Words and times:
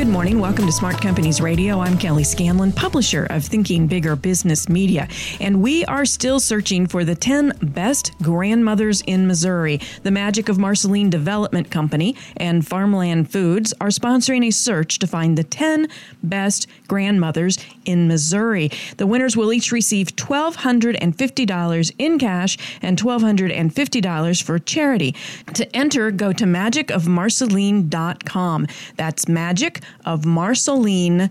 Good 0.00 0.08
morning. 0.08 0.40
Welcome 0.40 0.64
to 0.64 0.72
Smart 0.72 0.98
Companies 0.98 1.42
Radio. 1.42 1.80
I'm 1.80 1.98
Kelly 1.98 2.24
Scanlon, 2.24 2.72
publisher 2.72 3.26
of 3.28 3.44
Thinking 3.44 3.86
Bigger 3.86 4.16
Business 4.16 4.66
Media. 4.66 5.06
And 5.40 5.60
we 5.60 5.84
are 5.84 6.06
still 6.06 6.40
searching 6.40 6.86
for 6.86 7.04
the 7.04 7.14
10 7.14 7.52
best 7.60 8.12
grandmothers 8.22 9.02
in 9.02 9.26
Missouri. 9.26 9.78
The 10.02 10.10
Magic 10.10 10.48
of 10.48 10.58
Marceline 10.58 11.10
Development 11.10 11.70
Company 11.70 12.16
and 12.38 12.66
Farmland 12.66 13.30
Foods 13.30 13.74
are 13.78 13.88
sponsoring 13.88 14.46
a 14.46 14.50
search 14.50 14.98
to 15.00 15.06
find 15.06 15.36
the 15.36 15.44
10 15.44 15.86
best 16.22 16.66
grandmothers 16.88 17.58
in 17.84 18.08
Missouri. 18.08 18.70
The 18.96 19.06
winners 19.06 19.36
will 19.36 19.52
each 19.52 19.70
receive 19.70 20.16
$1,250 20.16 21.92
in 21.98 22.18
cash 22.18 22.56
and 22.80 22.98
$1,250 22.98 24.42
for 24.42 24.58
charity. 24.58 25.14
To 25.52 25.76
enter, 25.76 26.10
go 26.10 26.32
to 26.32 26.46
magicofmarceline.com. 26.46 28.66
That's 28.96 29.28
magic 29.28 29.82
of 30.04 30.24
marceline.com. 30.24 31.30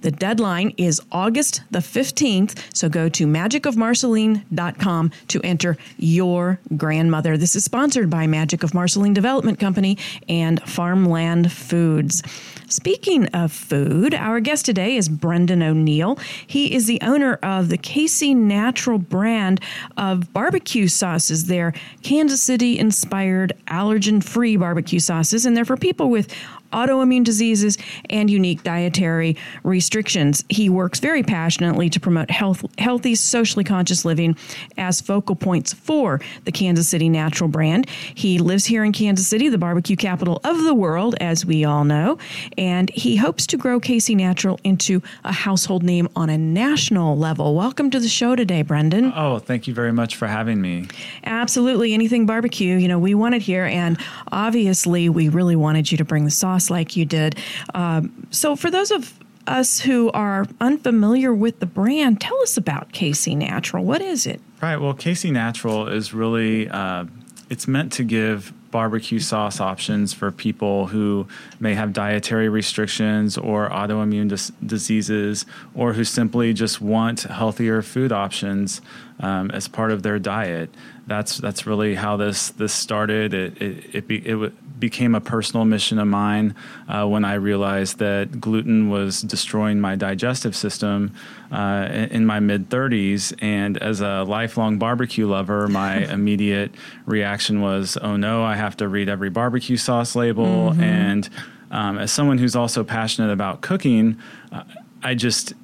The 0.00 0.10
deadline 0.10 0.72
is 0.76 1.00
August 1.12 1.62
the 1.70 1.80
15th, 1.80 2.58
so 2.74 2.88
go 2.88 3.08
to 3.10 3.26
magicofmarceline.com 3.26 5.10
to 5.28 5.40
enter 5.42 5.76
your 5.98 6.60
grandmother. 6.76 7.36
This 7.36 7.56
is 7.56 7.64
sponsored 7.64 8.08
by 8.08 8.26
Magic 8.26 8.62
of 8.62 8.72
Marceline 8.72 9.12
Development 9.12 9.58
Company 9.58 9.98
and 10.28 10.62
Farmland 10.62 11.52
Foods. 11.52 12.22
Speaking 12.68 13.26
of 13.28 13.50
food, 13.50 14.14
our 14.14 14.38
guest 14.38 14.64
today 14.64 14.94
is 14.94 15.08
Brendan 15.08 15.60
O'Neill. 15.60 16.16
He 16.46 16.72
is 16.72 16.86
the 16.86 17.00
owner 17.02 17.34
of 17.42 17.68
the 17.68 17.78
KC 17.78 18.36
Natural 18.36 18.96
brand 18.96 19.60
of 19.96 20.32
barbecue 20.32 20.86
sauces. 20.86 21.46
They're 21.46 21.74
Kansas 22.04 22.40
City 22.40 22.78
inspired, 22.78 23.54
allergen 23.66 24.22
free 24.22 24.56
barbecue 24.56 25.00
sauces, 25.00 25.44
and 25.44 25.56
they're 25.56 25.64
for 25.64 25.76
people 25.76 26.10
with 26.10 26.32
autoimmune 26.72 27.24
diseases, 27.24 27.78
and 28.08 28.30
unique 28.30 28.62
dietary 28.62 29.36
restrictions. 29.62 30.44
He 30.48 30.68
works 30.68 31.00
very 31.00 31.22
passionately 31.22 31.90
to 31.90 32.00
promote 32.00 32.30
health, 32.30 32.64
healthy, 32.78 33.14
socially 33.14 33.64
conscious 33.64 34.04
living 34.04 34.36
as 34.76 35.00
focal 35.00 35.36
points 35.36 35.72
for 35.72 36.20
the 36.44 36.52
Kansas 36.52 36.88
City 36.88 37.08
Natural 37.08 37.48
brand. 37.48 37.88
He 37.88 38.38
lives 38.38 38.66
here 38.66 38.84
in 38.84 38.92
Kansas 38.92 39.26
City, 39.26 39.48
the 39.48 39.58
barbecue 39.58 39.96
capital 39.96 40.40
of 40.44 40.62
the 40.64 40.74
world, 40.74 41.14
as 41.20 41.44
we 41.44 41.64
all 41.64 41.84
know, 41.84 42.18
and 42.58 42.90
he 42.90 43.16
hopes 43.16 43.46
to 43.48 43.56
grow 43.56 43.80
KC 43.80 44.16
Natural 44.16 44.58
into 44.64 45.02
a 45.24 45.32
household 45.32 45.82
name 45.82 46.08
on 46.16 46.30
a 46.30 46.38
national 46.38 47.16
level. 47.16 47.54
Welcome 47.54 47.90
to 47.90 48.00
the 48.00 48.08
show 48.08 48.36
today, 48.36 48.62
Brendan. 48.62 49.12
Oh, 49.14 49.38
thank 49.38 49.66
you 49.66 49.74
very 49.74 49.92
much 49.92 50.16
for 50.16 50.26
having 50.26 50.60
me. 50.60 50.88
Absolutely. 51.24 51.94
Anything 51.94 52.26
barbecue, 52.26 52.76
you 52.76 52.88
know, 52.88 52.98
we 52.98 53.14
want 53.14 53.34
it 53.34 53.42
here, 53.42 53.64
and 53.64 53.98
obviously, 54.30 55.08
we 55.08 55.28
really 55.28 55.56
wanted 55.56 55.90
you 55.90 55.98
to 55.98 56.04
bring 56.04 56.24
the 56.24 56.30
sauce 56.30 56.59
like 56.68 56.96
you 56.96 57.04
did. 57.04 57.36
Um, 57.74 58.26
so, 58.30 58.56
for 58.56 58.70
those 58.70 58.90
of 58.90 59.18
us 59.46 59.80
who 59.80 60.10
are 60.12 60.46
unfamiliar 60.60 61.32
with 61.32 61.60
the 61.60 61.66
brand, 61.66 62.20
tell 62.20 62.40
us 62.42 62.56
about 62.56 62.92
KC 62.92 63.36
Natural. 63.36 63.84
What 63.84 64.02
is 64.02 64.26
it? 64.26 64.40
Right. 64.60 64.76
Well, 64.76 64.94
KC 64.94 65.32
Natural 65.32 65.88
is 65.88 66.12
really 66.12 66.68
uh, 66.68 67.06
it's 67.48 67.66
meant 67.66 67.92
to 67.94 68.04
give 68.04 68.52
barbecue 68.70 69.18
sauce 69.18 69.60
options 69.60 70.12
for 70.12 70.30
people 70.30 70.86
who 70.86 71.26
may 71.58 71.74
have 71.74 71.92
dietary 71.92 72.48
restrictions 72.48 73.36
or 73.36 73.68
autoimmune 73.68 74.28
dis- 74.28 74.52
diseases 74.64 75.44
or 75.74 75.92
who 75.94 76.04
simply 76.04 76.52
just 76.52 76.80
want 76.80 77.22
healthier 77.22 77.82
food 77.82 78.12
options 78.12 78.80
um, 79.18 79.50
as 79.50 79.66
part 79.66 79.90
of 79.90 80.02
their 80.02 80.18
diet. 80.18 80.70
That's 81.06 81.38
that's 81.38 81.66
really 81.66 81.96
how 81.96 82.16
this 82.16 82.50
this 82.50 82.72
started. 82.72 83.34
It 83.34 83.60
it, 83.60 83.94
it, 83.94 84.08
be, 84.08 84.26
it 84.26 84.52
became 84.80 85.14
a 85.14 85.20
personal 85.20 85.64
mission 85.64 85.98
of 85.98 86.08
mine 86.08 86.54
uh, 86.88 87.06
when 87.06 87.24
I 87.24 87.34
realized 87.34 87.98
that 87.98 88.40
gluten 88.40 88.88
was 88.88 89.22
destroying 89.22 89.80
my 89.80 89.94
digestive 89.94 90.56
system 90.56 91.14
uh, 91.52 92.06
in 92.10 92.26
my 92.26 92.40
mid 92.40 92.70
30s. 92.70 93.34
And 93.40 93.78
as 93.78 94.00
a 94.00 94.24
lifelong 94.24 94.78
barbecue 94.78 95.28
lover, 95.28 95.68
my 95.68 95.98
immediate 96.12 96.74
reaction 97.06 97.60
was, 97.60 97.96
oh 98.00 98.16
no, 98.16 98.42
I 98.42 98.56
have 98.56 98.76
to 98.78 98.88
read 98.88 99.08
every 99.08 99.30
barbecue 99.30 99.76
sauce 99.76 100.16
label. 100.16 100.70
Mm-hmm. 100.70 100.82
And 100.82 101.28
um, 101.70 101.98
as 101.98 102.10
someone 102.10 102.38
who's 102.38 102.56
also 102.56 102.82
passionate 102.82 103.32
about 103.32 103.60
cooking, 103.60 104.18
uh, 104.50 104.64
I 105.02 105.14
just 105.14 105.54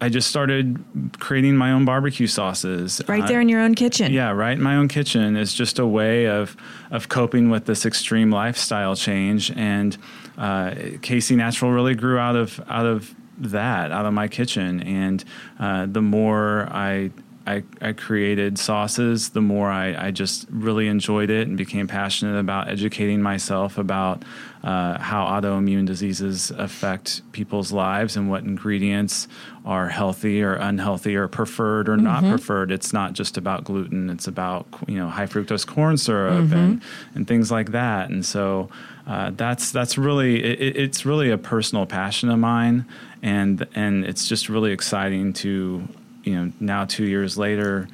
I 0.00 0.08
just 0.08 0.28
started 0.28 0.78
creating 1.18 1.56
my 1.56 1.72
own 1.72 1.84
barbecue 1.84 2.26
sauces. 2.26 3.00
Right 3.06 3.26
there 3.26 3.40
in 3.40 3.48
your 3.48 3.60
own 3.60 3.74
kitchen. 3.74 4.12
Yeah, 4.12 4.30
right 4.30 4.56
in 4.56 4.62
my 4.62 4.76
own 4.76 4.88
kitchen 4.88 5.36
is 5.36 5.54
just 5.54 5.78
a 5.78 5.86
way 5.86 6.26
of 6.26 6.56
of 6.90 7.08
coping 7.08 7.50
with 7.50 7.66
this 7.66 7.86
extreme 7.86 8.30
lifestyle 8.30 8.96
change. 8.96 9.50
And 9.52 9.96
uh, 10.36 10.74
Casey 11.02 11.36
Natural 11.36 11.70
really 11.70 11.94
grew 11.94 12.18
out 12.18 12.36
of 12.36 12.60
out 12.68 12.86
of 12.86 13.14
that, 13.38 13.92
out 13.92 14.06
of 14.06 14.12
my 14.12 14.28
kitchen. 14.28 14.80
And 14.82 15.24
uh, 15.58 15.86
the 15.86 16.02
more 16.02 16.68
I 16.70 17.10
I, 17.46 17.62
I, 17.80 17.92
created 17.92 18.58
sauces, 18.58 19.30
the 19.30 19.42
more 19.42 19.70
I, 19.70 20.06
I, 20.06 20.10
just 20.10 20.46
really 20.50 20.88
enjoyed 20.88 21.28
it 21.28 21.46
and 21.46 21.58
became 21.58 21.86
passionate 21.86 22.38
about 22.38 22.68
educating 22.68 23.20
myself 23.20 23.76
about 23.76 24.22
uh, 24.62 24.98
how 24.98 25.26
autoimmune 25.26 25.84
diseases 25.84 26.50
affect 26.52 27.20
people's 27.32 27.70
lives 27.70 28.16
and 28.16 28.30
what 28.30 28.44
ingredients 28.44 29.28
are 29.66 29.90
healthy 29.90 30.42
or 30.42 30.54
unhealthy 30.54 31.16
or 31.16 31.28
preferred 31.28 31.86
or 31.86 31.96
mm-hmm. 31.96 32.04
not 32.04 32.24
preferred. 32.24 32.72
It's 32.72 32.94
not 32.94 33.12
just 33.12 33.36
about 33.36 33.64
gluten; 33.64 34.08
it's 34.08 34.26
about 34.26 34.66
you 34.88 34.96
know 34.96 35.08
high 35.08 35.26
fructose 35.26 35.66
corn 35.66 35.98
syrup 35.98 36.44
mm-hmm. 36.44 36.54
and 36.54 36.82
and 37.14 37.28
things 37.28 37.50
like 37.50 37.72
that. 37.72 38.08
And 38.08 38.24
so 38.24 38.70
uh, 39.06 39.32
that's 39.36 39.70
that's 39.70 39.98
really 39.98 40.42
it, 40.42 40.76
it's 40.76 41.04
really 41.04 41.30
a 41.30 41.36
personal 41.36 41.84
passion 41.84 42.30
of 42.30 42.38
mine, 42.38 42.86
and 43.22 43.66
and 43.74 44.06
it's 44.06 44.26
just 44.26 44.48
really 44.48 44.72
exciting 44.72 45.34
to 45.34 45.86
you 46.24 46.34
know 46.34 46.52
now 46.60 46.84
two 46.84 47.04
years 47.04 47.38
later 47.38 47.88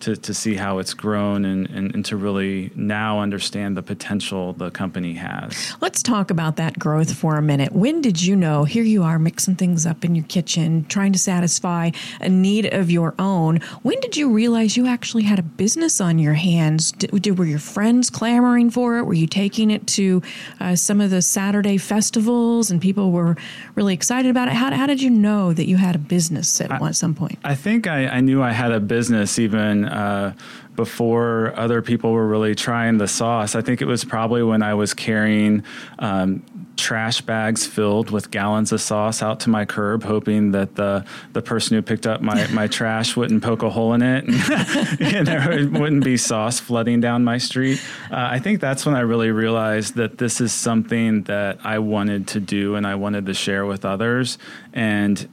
to, 0.00 0.16
to 0.16 0.34
see 0.34 0.54
how 0.54 0.78
it's 0.78 0.94
grown 0.94 1.44
and, 1.44 1.68
and, 1.70 1.94
and, 1.94 2.04
to 2.06 2.16
really 2.16 2.70
now 2.74 3.20
understand 3.20 3.76
the 3.76 3.82
potential 3.82 4.52
the 4.52 4.70
company 4.70 5.14
has. 5.14 5.74
Let's 5.80 6.02
talk 6.02 6.30
about 6.30 6.56
that 6.56 6.78
growth 6.78 7.14
for 7.14 7.36
a 7.36 7.42
minute. 7.42 7.72
When 7.72 8.00
did 8.00 8.22
you 8.22 8.36
know? 8.36 8.64
Here 8.64 8.82
you 8.82 9.02
are 9.02 9.18
mixing 9.18 9.56
things 9.56 9.86
up 9.86 10.04
in 10.04 10.14
your 10.14 10.24
kitchen, 10.26 10.84
trying 10.86 11.12
to 11.12 11.18
satisfy 11.18 11.90
a 12.20 12.28
need 12.28 12.72
of 12.72 12.90
your 12.90 13.14
own. 13.18 13.58
When 13.82 13.98
did 14.00 14.16
you 14.16 14.30
realize 14.30 14.76
you 14.76 14.86
actually 14.86 15.24
had 15.24 15.38
a 15.38 15.42
business 15.42 16.00
on 16.00 16.18
your 16.18 16.34
hands? 16.34 16.92
Did, 16.92 17.22
did 17.22 17.38
were 17.38 17.44
your 17.46 17.58
friends 17.58 18.10
clamoring 18.10 18.70
for 18.70 18.98
it? 18.98 19.04
Were 19.04 19.14
you 19.14 19.26
taking 19.26 19.70
it 19.70 19.86
to 19.88 20.22
uh, 20.60 20.76
some 20.76 21.00
of 21.00 21.10
the 21.10 21.22
Saturday 21.22 21.78
festivals 21.78 22.70
and 22.70 22.80
people 22.80 23.10
were 23.10 23.36
really 23.74 23.94
excited 23.94 24.30
about 24.30 24.48
it? 24.48 24.54
How, 24.54 24.70
how 24.72 24.86
did 24.86 25.02
you 25.02 25.10
know 25.10 25.52
that 25.52 25.66
you 25.66 25.76
had 25.76 25.94
a 25.94 25.98
business 25.98 26.60
at 26.60 26.70
I, 26.70 26.90
some 26.90 27.14
point? 27.14 27.38
I 27.44 27.54
think 27.54 27.86
I, 27.86 28.06
I 28.06 28.20
knew 28.20 28.42
I 28.42 28.52
had 28.52 28.72
a 28.72 28.80
business 28.80 29.38
even 29.38 29.85
uh, 29.88 30.34
before 30.76 31.54
other 31.56 31.80
people 31.82 32.12
were 32.12 32.26
really 32.26 32.54
trying 32.54 32.98
the 32.98 33.08
sauce. 33.08 33.54
I 33.54 33.62
think 33.62 33.80
it 33.80 33.86
was 33.86 34.04
probably 34.04 34.42
when 34.42 34.62
I 34.62 34.74
was 34.74 34.94
carrying 34.94 35.64
um, 35.98 36.42
trash 36.76 37.22
bags 37.22 37.66
filled 37.66 38.10
with 38.10 38.30
gallons 38.30 38.70
of 38.72 38.80
sauce 38.80 39.22
out 39.22 39.40
to 39.40 39.50
my 39.50 39.64
curb, 39.64 40.04
hoping 40.04 40.52
that 40.52 40.76
the 40.76 41.04
the 41.32 41.42
person 41.42 41.76
who 41.76 41.82
picked 41.82 42.06
up 42.06 42.20
my, 42.20 42.46
my 42.48 42.66
trash 42.66 43.16
wouldn't 43.16 43.42
poke 43.42 43.62
a 43.62 43.70
hole 43.70 43.94
in 43.94 44.02
it 44.02 44.24
and, 44.24 45.00
and 45.00 45.26
there 45.26 45.68
wouldn't 45.68 46.04
be 46.04 46.16
sauce 46.16 46.60
flooding 46.60 47.00
down 47.00 47.24
my 47.24 47.38
street. 47.38 47.82
Uh, 48.10 48.28
I 48.30 48.38
think 48.38 48.60
that's 48.60 48.84
when 48.84 48.94
I 48.94 49.00
really 49.00 49.30
realized 49.30 49.94
that 49.96 50.18
this 50.18 50.40
is 50.40 50.52
something 50.52 51.22
that 51.24 51.58
I 51.64 51.78
wanted 51.78 52.28
to 52.28 52.40
do 52.40 52.74
and 52.74 52.86
I 52.86 52.94
wanted 52.94 53.26
to 53.26 53.34
share 53.34 53.64
with 53.64 53.84
others. 53.84 54.38
And 54.72 55.28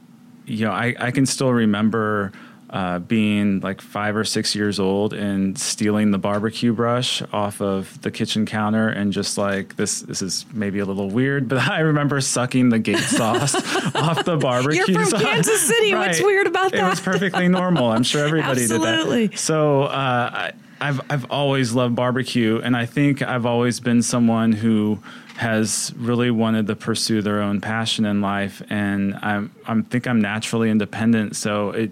you 0.45 0.65
know, 0.65 0.71
I, 0.71 0.95
I 0.99 1.11
can 1.11 1.25
still 1.25 1.53
remember 1.53 2.31
uh, 2.73 2.97
being 2.97 3.59
like 3.59 3.81
five 3.81 4.15
or 4.15 4.23
six 4.23 4.55
years 4.55 4.79
old 4.79 5.13
and 5.13 5.59
stealing 5.59 6.09
the 6.09 6.17
barbecue 6.17 6.73
brush 6.73 7.21
off 7.31 7.61
of 7.61 8.01
the 8.01 8.09
kitchen 8.09 8.47
counter 8.47 8.89
and 8.89 9.13
just 9.13 9.37
like 9.37 9.75
this 9.75 10.01
this 10.01 10.23
is 10.23 10.43
maybe 10.53 10.79
a 10.79 10.85
little 10.85 11.07
weird 11.07 11.47
but 11.47 11.59
i 11.69 11.81
remember 11.81 12.19
sucking 12.19 12.69
the 12.69 12.79
gate 12.79 12.97
sauce 12.97 13.53
off 13.95 14.25
the 14.25 14.37
barbecue 14.37 14.83
You're 14.87 15.01
from 15.01 15.05
sauce. 15.05 15.21
kansas 15.21 15.61
city. 15.61 15.93
Right. 15.93 16.07
what's 16.07 16.23
weird 16.23 16.47
about 16.47 16.71
that 16.71 16.87
it 16.87 16.89
was 16.89 16.99
perfectly 16.99 17.47
normal. 17.47 17.91
I'm 17.91 18.01
sure 18.01 18.25
everybody 18.25 18.65
did 18.67 18.81
that. 18.81 19.31
So 19.35 19.83
uh, 19.83 20.29
I, 20.33 20.53
I've, 20.81 21.01
I've 21.11 21.31
always 21.31 21.73
loved 21.73 21.95
barbecue 21.95 22.59
and 22.63 22.75
i 22.75 22.87
think 22.87 23.21
i've 23.21 23.45
always 23.45 23.79
been 23.79 24.01
someone 24.01 24.51
who 24.51 24.97
has 25.35 25.93
really 25.97 26.31
wanted 26.31 26.67
to 26.67 26.75
pursue 26.75 27.21
their 27.21 27.41
own 27.41 27.61
passion 27.61 28.05
in 28.05 28.21
life 28.21 28.61
and 28.69 29.15
I'm 29.21 29.51
I 29.67 29.81
think 29.81 30.07
I'm 30.07 30.21
naturally 30.21 30.69
independent 30.69 31.35
so 31.35 31.71
it 31.71 31.91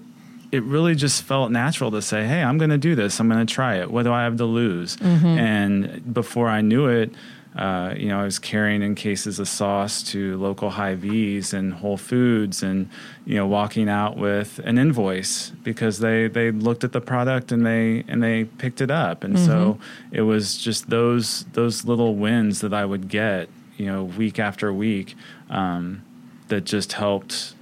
it 0.52 0.64
really 0.64 0.96
just 0.96 1.24
felt 1.24 1.52
natural 1.52 1.92
to 1.92 2.02
say, 2.02 2.26
"Hey, 2.26 2.42
I'm 2.42 2.58
going 2.58 2.70
to 2.70 2.78
do 2.78 2.96
this. 2.96 3.20
I'm 3.20 3.30
going 3.30 3.46
to 3.46 3.54
try 3.54 3.76
it. 3.76 3.92
What 3.92 4.04
do 4.04 4.14
I 4.14 4.24
have 4.24 4.38
to 4.38 4.46
lose?" 4.46 4.98
Mm-hmm. 4.98 5.26
And 5.26 6.14
before 6.14 6.48
I 6.50 6.62
knew 6.62 6.88
it, 6.88 7.14
uh, 7.56 7.94
you 7.98 8.08
know, 8.08 8.22
I 8.22 8.24
was 8.24 8.40
carrying 8.40 8.82
in 8.82 8.96
cases 8.96 9.38
of 9.38 9.48
sauce 9.48 10.04
to 10.12 10.38
local 10.38 10.70
Hy-Vees 10.70 11.54
and 11.54 11.74
Whole 11.74 11.98
Foods, 11.98 12.64
and 12.64 12.90
you 13.26 13.36
know, 13.36 13.46
walking 13.46 13.90
out 13.90 14.16
with 14.16 14.60
an 14.60 14.78
invoice 14.78 15.50
because 15.64 16.00
they 16.00 16.28
they 16.28 16.52
looked 16.52 16.84
at 16.84 16.94
the 16.94 17.02
product 17.02 17.52
and 17.52 17.66
they 17.66 18.06
and 18.08 18.24
they 18.24 18.46
picked 18.46 18.80
it 18.80 18.90
up, 18.90 19.24
and 19.24 19.38
so 19.38 19.78
it 20.12 20.22
was 20.22 20.58
just 20.58 20.90
those 20.90 21.44
those 21.54 21.84
little 21.84 22.16
wins 22.16 22.62
that 22.62 22.74
I 22.74 22.86
would 22.86 23.10
get, 23.10 23.50
you 23.78 23.86
know, 23.86 24.06
week 24.06 24.40
after 24.40 24.72
week, 24.72 25.16
um, 25.50 26.04
that 26.48 26.64
just 26.64 26.94
helped 26.94 27.54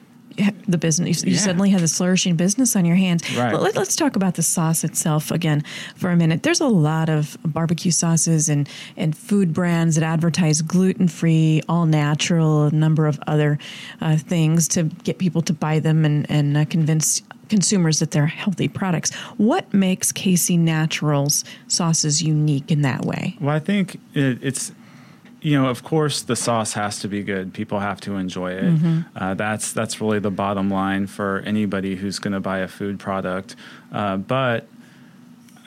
the 0.68 0.78
business. 0.78 1.24
You 1.24 1.34
Yeah. 1.34 1.40
suddenly 1.40 1.70
have 1.72 1.82
this 1.82 1.98
flourishing 1.98 2.36
business 2.36 2.76
on 2.76 2.86
your 2.86 2.96
hands. 2.96 3.24
Right. 3.36 3.52
But 3.52 3.62
let, 3.62 3.78
us 3.78 3.96
talk 3.96 4.16
about 4.16 4.36
the 4.36 4.44
sauce 4.44 4.84
itself 4.84 5.32
again 5.32 5.64
for 5.96 6.12
a 6.12 6.16
minute. 6.16 6.44
There's 6.44 6.62
a 6.62 6.68
lot 6.68 7.10
of 7.10 7.38
barbecue 7.46 7.92
sauces 7.92 8.50
and, 8.50 8.68
and 8.98 9.18
food 9.18 9.54
brands 9.54 9.96
that 9.96 10.04
advertise 10.04 10.62
gluten 10.62 11.08
free, 11.08 11.62
all 11.70 11.86
natural, 11.86 12.66
a 12.66 12.72
number 12.72 13.08
of 13.08 13.20
other 13.28 13.58
uh, 14.02 14.18
things 14.18 14.68
to 14.70 14.84
get 14.84 15.18
people 15.18 15.42
to 15.44 15.54
buy 15.54 15.80
them 15.80 16.06
and, 16.06 16.30
and 16.30 16.58
uh, 16.58 16.66
convince 16.66 17.22
consumers 17.50 18.00
that 18.00 18.12
they're 18.12 18.28
healthy 18.28 18.68
products. 18.68 19.14
What 19.38 19.74
makes 19.74 20.12
KC 20.12 20.58
Naturals 20.60 21.44
sauces 21.68 22.22
unique 22.22 22.72
in 22.72 22.84
that 22.84 23.06
way? 23.06 23.36
Well, 23.42 23.56
I 23.56 23.60
think 23.60 24.00
it, 24.14 24.44
it's, 24.44 24.72
you 25.42 25.62
know, 25.62 25.70
of 25.70 25.84
course, 25.84 26.22
the 26.22 26.36
sauce 26.36 26.74
has 26.74 27.00
to 27.00 27.08
be 27.08 27.24
good. 27.24 27.54
People 27.54 27.80
have 27.80 28.02
to 28.02 28.16
enjoy 28.18 28.54
it. 28.54 29.06
Uh, 29.16 29.34
that's 29.36 29.72
that's 29.72 30.02
really 30.02 30.20
the 30.20 30.32
bottom 30.32 30.70
line 30.70 31.08
for 31.08 31.40
anybody 31.46 31.96
who's 31.96 32.20
going 32.20 32.34
to 32.34 32.40
buy 32.40 32.60
a 32.60 32.68
food 32.68 33.00
product. 33.00 33.56
Uh, 33.92 34.18
but 34.18 34.68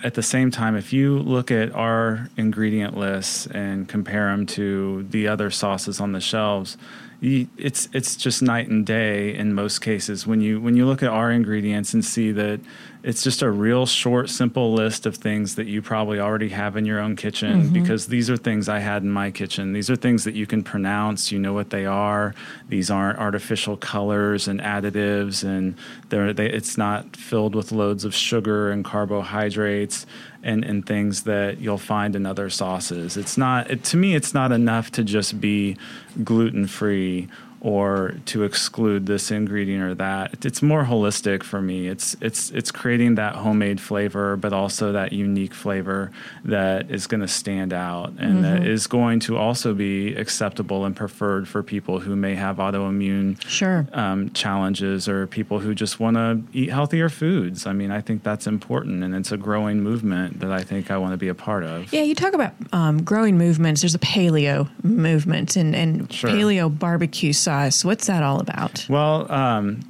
at 0.02 0.14
the 0.14 0.22
same 0.22 0.50
time, 0.50 0.76
if 0.76 0.92
you 0.92 1.18
look 1.18 1.50
at 1.50 1.72
our 1.74 2.28
ingredient 2.36 2.96
lists 2.96 3.46
and 3.46 3.88
compare 3.88 4.30
them 4.30 4.46
to 4.46 5.04
the 5.04 5.28
other 5.28 5.50
sauces 5.50 6.00
on 6.00 6.12
the 6.12 6.20
shelves, 6.20 6.76
you, 7.20 7.46
it's 7.56 7.88
it's 7.92 8.16
just 8.16 8.42
night 8.42 8.68
and 8.68 8.84
day 8.84 9.34
in 9.34 9.54
most 9.54 9.78
cases. 9.78 10.26
When 10.26 10.40
you 10.40 10.60
when 10.60 10.76
you 10.76 10.86
look 10.86 11.02
at 11.02 11.08
our 11.08 11.30
ingredients 11.30 11.94
and 11.94 12.04
see 12.04 12.32
that 12.32 12.60
it's 13.04 13.24
just 13.24 13.42
a 13.42 13.50
real 13.50 13.84
short, 13.84 14.30
simple 14.30 14.72
list 14.72 15.06
of 15.06 15.16
things 15.16 15.56
that 15.56 15.66
you 15.66 15.82
probably 15.82 16.20
already 16.20 16.50
have 16.50 16.76
in 16.76 16.84
your 16.84 17.00
own 17.00 17.16
kitchen, 17.16 17.64
mm-hmm. 17.64 17.72
because 17.72 18.06
these 18.06 18.30
are 18.30 18.36
things 18.36 18.68
I 18.68 18.78
had 18.78 19.02
in 19.02 19.10
my 19.10 19.32
kitchen. 19.32 19.72
These 19.72 19.90
are 19.90 19.96
things 19.96 20.22
that 20.24 20.34
you 20.34 20.46
can 20.46 20.62
pronounce. 20.62 21.32
You 21.32 21.40
know 21.40 21.52
what 21.52 21.70
they 21.70 21.84
are. 21.84 22.34
These 22.68 22.90
aren't 22.90 23.18
artificial 23.18 23.76
colors 23.76 24.46
and 24.46 24.60
additives, 24.60 25.42
and 25.42 25.76
they're, 26.10 26.32
they, 26.32 26.48
it's 26.48 26.78
not 26.78 27.16
filled 27.16 27.56
with 27.56 27.72
loads 27.72 28.04
of 28.04 28.14
sugar 28.14 28.70
and 28.70 28.84
carbohydrates 28.84 30.06
and, 30.44 30.64
and 30.64 30.86
things 30.86 31.24
that 31.24 31.58
you'll 31.58 31.78
find 31.78 32.14
in 32.14 32.24
other 32.24 32.50
sauces. 32.50 33.16
It's 33.16 33.36
not, 33.36 33.70
it, 33.70 33.82
to 33.84 33.96
me, 33.96 34.14
it's 34.14 34.32
not 34.32 34.52
enough 34.52 34.92
to 34.92 35.02
just 35.02 35.40
be 35.40 35.76
gluten 36.22 36.68
free 36.68 37.28
or 37.64 38.14
to 38.26 38.42
exclude 38.42 39.06
this 39.06 39.30
ingredient 39.30 39.84
or 39.84 39.94
that. 39.94 40.44
It's 40.44 40.62
more 40.62 40.82
holistic 40.84 41.44
for 41.44 41.62
me. 41.62 41.86
It's 41.86 42.16
it's 42.20 42.50
it's 42.50 42.72
creating 42.72 43.14
that 43.14 43.36
homemade 43.36 43.80
flavor, 43.80 44.36
but 44.36 44.52
also 44.52 44.90
that 44.92 45.12
unique 45.12 45.54
flavor 45.54 46.10
that 46.44 46.90
is 46.90 47.06
going 47.06 47.20
to 47.20 47.28
stand 47.28 47.72
out 47.72 48.12
and 48.18 48.44
that 48.44 48.66
is 48.66 48.88
going 48.88 49.20
to 49.20 49.36
also 49.36 49.74
be 49.74 50.12
acceptable 50.16 50.84
and 50.84 50.96
preferred 50.96 51.46
for 51.46 51.62
people 51.62 52.00
who 52.00 52.16
may 52.16 52.34
have 52.34 52.56
autoimmune 52.56 53.40
Sure. 53.48 53.86
um, 53.92 54.30
challenges 54.30 55.08
or 55.08 55.28
people 55.28 55.60
who 55.60 55.72
just 55.72 56.00
want 56.00 56.16
to 56.16 56.42
eat 56.52 56.68
healthier 56.70 57.08
foods. 57.08 57.64
I 57.64 57.72
mean, 57.72 57.92
I 57.92 58.00
think 58.00 58.24
that's 58.24 58.48
important, 58.48 59.04
and 59.04 59.14
it's 59.14 59.30
a 59.30 59.36
growing 59.36 59.80
movement 59.84 60.40
that 60.40 60.50
I 60.50 60.62
think 60.64 60.90
I 60.90 60.96
want 60.98 61.12
to 61.12 61.16
be 61.16 61.28
a 61.28 61.34
part 61.34 61.62
of. 61.62 61.92
Yeah, 61.92 62.02
you 62.02 62.16
talk 62.16 62.34
about 62.34 62.54
um, 62.72 63.04
growing 63.04 63.38
movements. 63.38 63.82
There's 63.82 63.94
a 63.94 64.00
paleo 64.00 64.68
movement 64.82 65.54
and, 65.54 65.76
and 65.76 66.12
Sure. 66.12 66.28
paleo 66.30 66.76
barbecue 66.76 67.32
sauce. 67.52 67.84
What's 67.84 68.06
that 68.06 68.22
all 68.22 68.40
about? 68.40 68.86
Well, 68.88 69.30
um, 69.30 69.80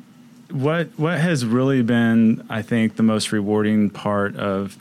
what 0.50 0.88
what 0.98 1.18
has 1.18 1.44
really 1.46 1.82
been, 1.82 2.44
I 2.48 2.62
think, 2.62 2.96
the 2.96 3.02
most 3.02 3.32
rewarding 3.32 3.90
part 3.90 4.36
of 4.36 4.76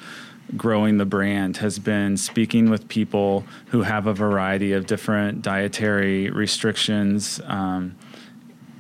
growing 0.57 0.97
the 0.97 1.05
brand 1.05 1.57
has 1.57 1.79
been 1.79 2.17
speaking 2.17 2.69
with 2.69 2.87
people 2.89 3.45
who 3.67 3.83
have 3.83 4.05
a 4.05 4.13
variety 4.13 4.73
of 4.73 4.85
different 4.85 5.41
dietary 5.41 6.29
restrictions 6.29 7.39
um, 7.45 7.95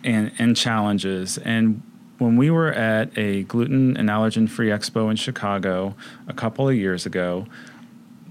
and 0.03 0.31
and 0.39 0.55
challenges. 0.55 1.37
And 1.37 1.81
when 2.17 2.37
we 2.37 2.49
were 2.51 2.71
at 2.71 3.17
a 3.17 3.43
gluten 3.43 3.97
and 3.97 4.09
allergen 4.09 4.49
free 4.49 4.69
expo 4.69 5.09
in 5.09 5.15
Chicago 5.15 5.95
a 6.27 6.33
couple 6.33 6.67
of 6.67 6.75
years 6.75 7.05
ago, 7.05 7.47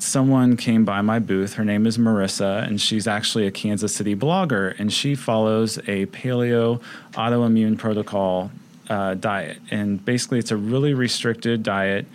someone 0.03 0.57
came 0.57 0.85
by 0.85 1.01
my 1.03 1.19
booth. 1.19 1.55
Her 1.55 1.65
name 1.65 1.87
is 1.87 1.99
Marissa, 1.99 2.67
and 2.67 2.81
she's 2.81 3.07
actually 3.07 3.47
a 3.47 3.51
Kansas 3.51 3.95
City 3.95 4.17
blogger, 4.17 4.79
and 4.79 4.93
she 4.93 5.15
follows 5.15 5.79
a 5.87 6.07
paleo 6.07 6.81
autoimmune 7.13 7.79
protocol 7.79 8.51
uh, 8.89 9.15
diet. 9.15 9.59
And 9.71 10.05
basically, 10.05 10.39
it's 10.39 10.51
a 10.51 10.57
really 10.57 10.95
restricted 10.95 11.63
diet 11.63 12.07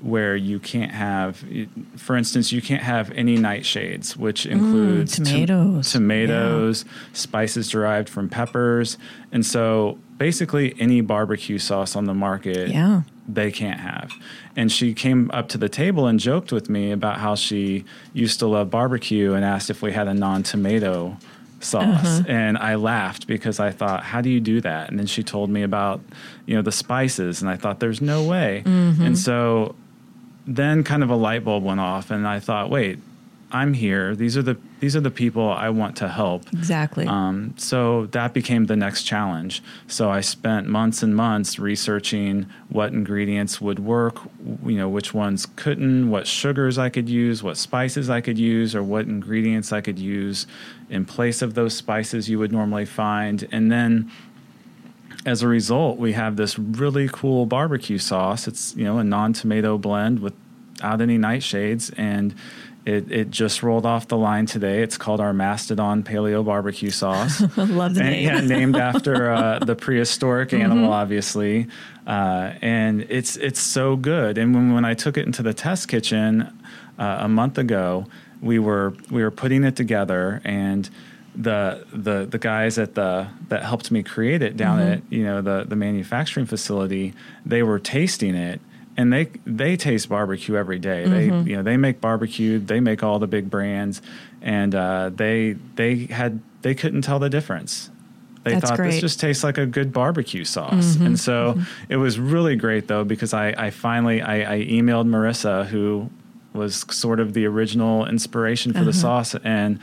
where 0.00 0.36
you 0.36 0.58
can't 0.58 0.92
have, 0.92 1.42
for 1.96 2.16
instance, 2.16 2.52
you 2.52 2.60
can't 2.60 2.82
have 2.82 3.10
any 3.12 3.38
nightshades, 3.38 4.16
which 4.16 4.44
includes 4.44 5.16
tom- 5.16 5.24
tomatoes. 5.24 5.92
tomatoes, 5.92 6.84
spices 7.12 7.70
derived 7.70 8.08
from 8.08 8.28
peppers, 8.28 8.98
and 9.32 9.44
so 9.46 9.98
basically 10.18 10.74
any 10.78 11.00
barbecue 11.00 11.58
sauce 11.58 11.96
on 11.96 12.04
the 12.04 12.14
market 12.14 12.68
Yeah. 12.68 13.02
They 13.26 13.50
can't 13.50 13.80
have. 13.80 14.12
And 14.56 14.70
she 14.70 14.94
came 14.94 15.30
up 15.32 15.48
to 15.48 15.58
the 15.58 15.68
table 15.68 16.06
and 16.06 16.20
joked 16.20 16.52
with 16.52 16.68
me 16.68 16.92
about 16.92 17.18
how 17.18 17.34
she 17.34 17.84
used 18.12 18.38
to 18.40 18.46
love 18.46 18.70
barbecue 18.70 19.32
and 19.32 19.44
asked 19.44 19.70
if 19.70 19.82
we 19.82 19.92
had 19.92 20.08
a 20.08 20.14
non 20.14 20.42
tomato 20.42 21.16
sauce. 21.60 22.04
Uh-huh. 22.04 22.24
And 22.28 22.58
I 22.58 22.74
laughed 22.74 23.26
because 23.26 23.58
I 23.58 23.70
thought, 23.70 24.04
how 24.04 24.20
do 24.20 24.28
you 24.30 24.40
do 24.40 24.60
that? 24.60 24.90
And 24.90 24.98
then 24.98 25.06
she 25.06 25.22
told 25.22 25.50
me 25.50 25.62
about, 25.62 26.00
you 26.46 26.54
know, 26.54 26.62
the 26.62 26.72
spices 26.72 27.40
and 27.40 27.50
I 27.50 27.56
thought 27.56 27.80
there's 27.80 28.00
no 28.00 28.22
way. 28.22 28.62
Mm-hmm. 28.64 29.02
And 29.02 29.18
so 29.18 29.74
then 30.46 30.84
kind 30.84 31.02
of 31.02 31.10
a 31.10 31.16
light 31.16 31.44
bulb 31.44 31.64
went 31.64 31.80
off 31.80 32.10
and 32.10 32.28
I 32.28 32.38
thought, 32.40 32.70
wait, 32.70 32.98
I'm 33.52 33.74
here. 33.74 34.16
These 34.16 34.36
are 34.36 34.42
the 34.42 34.56
these 34.80 34.96
are 34.96 35.00
the 35.00 35.10
people 35.10 35.48
I 35.48 35.70
want 35.70 35.96
to 35.96 36.08
help. 36.08 36.46
Exactly. 36.52 37.06
Um, 37.06 37.54
so 37.56 38.06
that 38.06 38.34
became 38.34 38.66
the 38.66 38.76
next 38.76 39.04
challenge. 39.04 39.62
So 39.86 40.10
I 40.10 40.20
spent 40.20 40.66
months 40.66 41.02
and 41.02 41.14
months 41.14 41.58
researching 41.58 42.46
what 42.68 42.92
ingredients 42.92 43.60
would 43.60 43.78
work, 43.78 44.20
you 44.66 44.76
know, 44.76 44.88
which 44.88 45.14
ones 45.14 45.46
couldn't, 45.56 46.10
what 46.10 46.26
sugars 46.26 46.78
I 46.78 46.88
could 46.90 47.08
use, 47.08 47.42
what 47.42 47.56
spices 47.56 48.10
I 48.10 48.20
could 48.20 48.38
use, 48.38 48.74
or 48.74 48.82
what 48.82 49.06
ingredients 49.06 49.72
I 49.72 49.80
could 49.80 49.98
use 49.98 50.46
in 50.90 51.04
place 51.04 51.40
of 51.40 51.54
those 51.54 51.74
spices 51.74 52.28
you 52.28 52.38
would 52.38 52.52
normally 52.52 52.84
find. 52.84 53.48
And 53.52 53.70
then 53.70 54.10
as 55.26 55.42
a 55.42 55.48
result, 55.48 55.98
we 55.98 56.12
have 56.12 56.36
this 56.36 56.58
really 56.58 57.08
cool 57.10 57.46
barbecue 57.46 57.98
sauce. 57.98 58.46
It's, 58.46 58.74
you 58.76 58.84
know, 58.84 58.98
a 58.98 59.04
non 59.04 59.32
tomato 59.32 59.78
blend 59.78 60.20
without 60.20 61.00
any 61.00 61.18
nightshades. 61.18 61.92
And 61.96 62.34
it, 62.86 63.10
it 63.10 63.30
just 63.30 63.62
rolled 63.62 63.86
off 63.86 64.08
the 64.08 64.16
line 64.16 64.46
today. 64.46 64.82
It's 64.82 64.98
called 64.98 65.20
our 65.20 65.32
Mastodon 65.32 66.02
Paleo 66.02 66.44
Barbecue 66.44 66.90
Sauce. 66.90 67.40
Love 67.56 67.94
the 67.94 68.02
And, 68.02 68.10
name. 68.10 68.28
Mm-hmm. 68.28 68.48
yeah, 68.50 68.56
named 68.58 68.76
after 68.76 69.30
uh, 69.30 69.58
the 69.64 69.74
prehistoric 69.74 70.52
animal, 70.52 70.92
obviously. 70.92 71.66
Uh, 72.06 72.52
and 72.60 73.06
it's 73.08 73.36
it's 73.36 73.60
so 73.60 73.96
good. 73.96 74.36
And 74.36 74.54
when, 74.54 74.74
when 74.74 74.84
I 74.84 74.94
took 74.94 75.16
it 75.16 75.24
into 75.26 75.42
the 75.42 75.54
test 75.54 75.88
kitchen 75.88 76.42
uh, 76.98 77.18
a 77.20 77.28
month 77.28 77.56
ago, 77.58 78.06
we 78.42 78.58
were 78.58 78.92
we 79.10 79.22
were 79.22 79.30
putting 79.30 79.64
it 79.64 79.76
together, 79.76 80.42
and 80.44 80.90
the 81.34 81.84
the 81.92 82.26
the 82.26 82.38
guys 82.38 82.78
at 82.78 82.94
the 82.94 83.26
that 83.48 83.62
helped 83.62 83.90
me 83.90 84.02
create 84.02 84.42
it 84.42 84.56
down 84.56 84.78
Mm-hmm. 84.78 84.92
at 84.92 85.02
you 85.10 85.24
know 85.24 85.40
the 85.40 85.64
the 85.66 85.76
manufacturing 85.76 86.44
facility, 86.46 87.14
they 87.46 87.62
were 87.62 87.78
tasting 87.78 88.34
it. 88.34 88.60
And 88.96 89.12
they 89.12 89.24
they 89.44 89.76
taste 89.76 90.08
barbecue 90.08 90.56
every 90.56 90.78
day. 90.78 91.04
They 91.08 91.28
Mm-hmm. 91.28 91.48
you 91.48 91.56
know 91.56 91.62
they 91.62 91.76
make 91.76 92.00
barbecue. 92.00 92.58
They 92.58 92.80
make 92.80 93.02
all 93.02 93.18
the 93.18 93.26
big 93.26 93.50
brands, 93.50 94.00
and 94.40 94.74
uh, 94.74 95.10
they 95.14 95.56
they 95.74 96.06
had 96.06 96.40
they 96.62 96.74
couldn't 96.74 97.02
tell 97.02 97.18
the 97.18 97.28
difference. 97.30 97.90
They 98.44 98.52
That's 98.54 98.68
thought 98.70 98.76
great. 98.76 98.90
this 98.92 99.00
just 99.00 99.20
tastes 99.20 99.42
like 99.42 99.56
a 99.58 99.64
good 99.66 99.92
barbecue 99.92 100.44
sauce. 100.44 100.96
And 100.96 101.18
so 101.18 101.58
it 101.88 101.96
was 101.96 102.18
really 102.18 102.56
great 102.56 102.88
though 102.88 103.02
because 103.02 103.32
I, 103.32 103.48
I 103.56 103.70
finally 103.70 104.20
I, 104.20 104.54
I 104.56 104.58
emailed 104.66 105.08
Marissa 105.08 105.64
who 105.66 106.10
was 106.52 106.84
sort 106.90 107.20
of 107.20 107.32
the 107.32 107.46
original 107.46 108.06
inspiration 108.06 108.72
for 108.74 108.84
the 108.84 108.92
sauce 108.92 109.34
and 109.42 109.80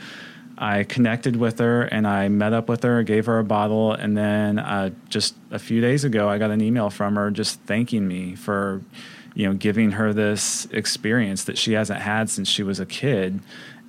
I 0.58 0.84
connected 0.84 1.36
with 1.36 1.58
her 1.58 1.82
and 1.82 2.06
I 2.06 2.28
met 2.28 2.52
up 2.52 2.68
with 2.68 2.82
her, 2.82 3.02
gave 3.02 3.26
her 3.26 3.38
a 3.38 3.44
bottle, 3.44 3.92
and 3.92 4.16
then 4.16 4.58
uh, 4.58 4.90
just 5.08 5.34
a 5.50 5.58
few 5.58 5.80
days 5.80 6.04
ago, 6.04 6.28
I 6.28 6.38
got 6.38 6.50
an 6.50 6.60
email 6.60 6.90
from 6.90 7.16
her 7.16 7.30
just 7.30 7.60
thanking 7.62 8.06
me 8.06 8.34
for, 8.36 8.82
you 9.34 9.46
know, 9.48 9.54
giving 9.54 9.92
her 9.92 10.12
this 10.12 10.66
experience 10.66 11.44
that 11.44 11.58
she 11.58 11.72
hasn't 11.72 12.00
had 12.00 12.30
since 12.30 12.48
she 12.48 12.62
was 12.62 12.78
a 12.78 12.86
kid. 12.86 13.40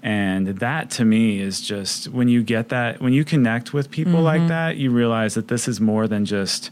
And 0.02 0.48
that 0.60 0.90
to 0.92 1.06
me 1.06 1.40
is 1.40 1.62
just 1.62 2.10
when 2.10 2.28
you 2.28 2.44
get 2.44 2.70
that, 2.70 3.02
when 3.02 3.14
you 3.14 3.24
connect 3.24 3.74
with 3.74 3.90
people 3.90 4.22
like 4.22 4.48
that, 4.50 4.76
you 4.76 4.92
realize 4.92 5.36
that 5.36 5.48
this 5.48 5.68
is 5.68 5.80
more 5.80 6.08
than 6.08 6.26
just, 6.26 6.72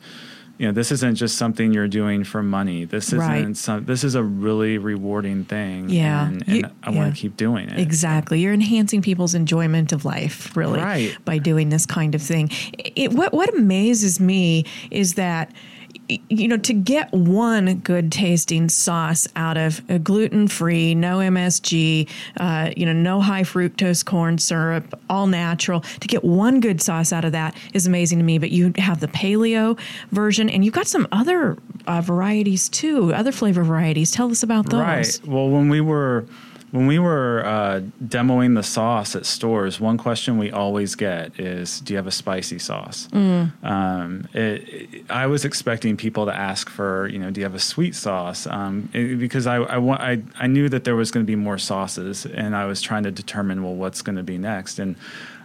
you 0.62 0.68
know, 0.68 0.74
this 0.74 0.92
isn't 0.92 1.16
just 1.16 1.40
something 1.40 1.74
you're 1.74 1.88
doing 1.88 2.24
for 2.24 2.44
money. 2.44 2.86
This 2.86 3.08
isn't 3.08 3.20
Right. 3.20 3.58
some, 3.58 3.86
this 3.86 4.04
is 4.04 4.14
a 4.14 4.22
really 4.22 4.78
rewarding 4.78 5.44
thing. 5.44 5.90
Yeah. 5.90 6.28
And, 6.28 6.44
and 6.48 6.58
You- 6.58 6.64
I 6.84 6.92
yeah. 6.92 6.98
want 7.00 7.16
to 7.16 7.20
keep 7.20 7.36
doing 7.36 7.68
it. 7.68 7.80
Exactly. 7.80 8.40
You're 8.42 8.54
enhancing 8.54 9.02
people's 9.02 9.34
enjoyment 9.34 9.92
of 9.92 10.06
life, 10.06 10.56
really, 10.56 10.80
Right. 10.80 11.18
by 11.26 11.40
doing 11.40 11.70
this 11.70 11.88
kind 11.88 12.14
of 12.14 12.22
thing. 12.22 12.52
It, 12.78 13.12
what, 13.14 13.34
what 13.34 13.52
amazes 13.58 14.20
me 14.20 14.66
is 14.92 15.16
that, 15.16 15.52
you 16.30 16.48
know, 16.48 16.58
to 16.58 16.74
get 16.74 17.12
one 17.12 17.76
good 17.80 18.12
tasting 18.12 18.70
sauce 18.70 19.28
out 19.36 19.58
of 19.58 19.82
a 19.90 20.00
gluten 20.00 20.48
free, 20.48 20.96
no 20.96 21.18
MSG, 21.18 22.10
uh, 22.38 22.72
you 22.76 22.86
know, 22.86 22.94
no 22.94 23.22
high 23.22 23.44
fructose 23.44 24.06
corn 24.06 24.38
syrup, 24.38 25.00
all 25.10 25.28
natural, 25.28 25.82
to 25.82 26.08
get 26.08 26.24
one 26.24 26.60
good 26.60 26.82
sauce 26.82 27.14
out 27.14 27.26
of 27.26 27.32
that 27.32 27.56
is 27.74 27.88
amazing 27.88 28.20
to 28.20 28.24
me. 28.24 28.38
But 28.38 28.52
you 28.52 28.74
have 28.78 29.00
the 29.00 29.08
paleo 29.08 29.80
version, 30.12 30.50
and 30.50 30.66
you've 30.66 30.74
got 30.74 30.88
some 30.88 31.08
other 31.12 31.58
uh, 31.88 32.02
varieties 32.02 32.70
too, 32.70 33.14
other 33.14 33.32
flavor 33.32 33.64
varieties. 33.64 34.12
Tell 34.12 34.30
us 34.32 34.44
about 34.44 34.70
those. 34.70 34.82
Right. 34.82 35.20
Well, 35.26 35.50
when 35.50 35.70
we 35.70 35.82
were 35.82 36.26
when 36.72 36.88
we 36.88 37.00
were 37.00 37.44
uh, 37.46 37.82
demoing 38.04 38.56
the 38.56 38.64
sauce 38.64 39.16
at 39.16 39.26
stores, 39.26 39.80
one 39.80 39.98
question 39.98 40.38
we 40.38 40.52
always 40.52 40.96
get 40.96 41.40
is, 41.40 41.82
"Do 41.82 41.94
you 41.94 41.98
have 41.98 42.08
a 42.08 42.12
spicy 42.12 42.60
sauce?" 42.60 43.08
Um, 43.64 44.28
it, 44.34 44.40
it- 44.70 45.06
I 45.10 45.28
was 45.28 45.44
expecting 45.46 45.98
people 45.98 46.26
to 46.26 46.34
ask 46.34 46.70
for, 46.70 47.08
you 47.08 47.20
know, 47.20 47.30
"Do 47.32 47.42
you 47.42 47.46
have 47.46 47.56
a 47.56 47.60
sweet 47.60 47.94
sauce?" 47.96 48.48
Um, 48.48 48.90
it- 48.94 49.20
because 49.20 49.48
I 49.48 49.58
I, 49.58 49.78
wa- 49.78 49.98
I 50.00 50.22
I 50.40 50.48
knew 50.48 50.70
that 50.70 50.84
there 50.84 50.96
was 50.96 51.12
going 51.12 51.26
to 51.26 51.28
be 51.28 51.36
more 51.36 51.58
sauces, 51.58 52.26
and 52.26 52.56
I 52.56 52.66
was 52.66 52.82
trying 52.82 53.04
to 53.04 53.12
determine, 53.12 53.64
well, 53.64 53.76
what's 53.76 54.02
going 54.02 54.16
to 54.18 54.24
be 54.24 54.38
next, 54.38 54.80
and 54.80 54.96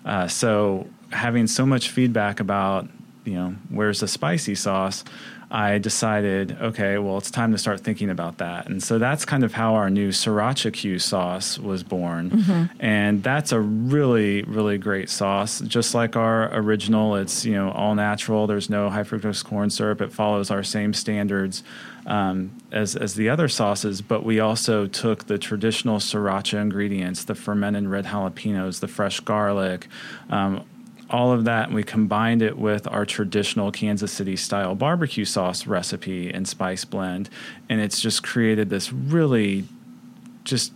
uh, 0.05 0.29
so 0.29 0.87
having 1.11 1.47
so 1.47 1.67
much 1.67 1.91
feedback 1.91 2.41
about, 2.41 2.89
you 3.25 3.35
know, 3.35 3.55
where's 3.71 4.01
the 4.01 4.09
spicy 4.09 4.55
sauce. 4.55 5.05
I 5.51 5.79
decided, 5.79 6.57
okay, 6.61 6.99
well, 6.99 7.19
it's 7.19 7.31
time 7.31 7.53
to 7.53 7.59
start 7.59 7.81
thinking 7.81 8.11
about 8.11 8.39
that. 8.39 8.69
And 8.69 8.83
so 8.83 8.99
that's 8.99 9.25
kind 9.25 9.45
of 9.45 9.53
how 9.53 9.75
our 9.77 9.89
new 9.89 10.09
Sriracha 10.09 10.73
Q 10.73 10.99
sauce 10.99 11.57
was 11.57 11.85
born. 11.85 12.31
And 12.81 13.23
that's 13.23 13.53
a 13.53 13.61
really, 13.61 14.43
really 14.43 14.77
great 14.77 15.09
sauce. 15.09 15.61
Just 15.61 15.95
like 15.95 16.17
our 16.17 16.53
original, 16.53 17.15
it's, 17.15 17.45
you 17.45 17.55
know, 17.55 17.71
all 17.71 17.95
natural. 17.95 18.49
There's 18.49 18.69
no 18.69 18.91
high 18.91 19.05
fructose 19.05 19.45
corn 19.45 19.71
syrup. 19.71 20.01
It 20.01 20.13
follows 20.13 20.51
our 20.51 20.65
same 20.65 20.93
standards 20.93 21.63
um, 22.07 22.51
as, 22.73 22.97
as 22.97 23.15
the 23.15 23.29
other 23.29 23.47
sauces. 23.47 24.03
But 24.03 24.25
we 24.25 24.41
also 24.41 24.89
took 24.89 25.27
the 25.27 25.39
traditional 25.39 25.99
Sriracha 25.99 26.61
ingredients, 26.61 27.23
the 27.23 27.37
fermented 27.37 27.87
red 27.87 28.07
jalapenos, 28.07 28.81
the 28.81 28.89
fresh 28.89 29.21
garlic, 29.21 29.87
um, 30.29 30.65
all 31.11 31.33
of 31.33 31.45
that 31.45 31.67
and 31.67 31.75
we 31.75 31.83
combined 31.83 32.43
it 32.43 32.59
with 32.59 32.87
our 32.89 33.07
traditional 33.07 33.71
Kansas 33.71 34.13
City 34.13 34.37
style 34.37 34.75
barbecue 34.75 35.25
sauce 35.25 35.67
recipe 35.67 36.31
and 36.31 36.49
spice 36.49 36.85
blend 36.85 37.31
and 37.69 37.81
it's 37.81 38.01
just 38.01 38.23
created 38.23 38.71
this 38.71 38.93
really 38.93 39.65
just 40.45 40.73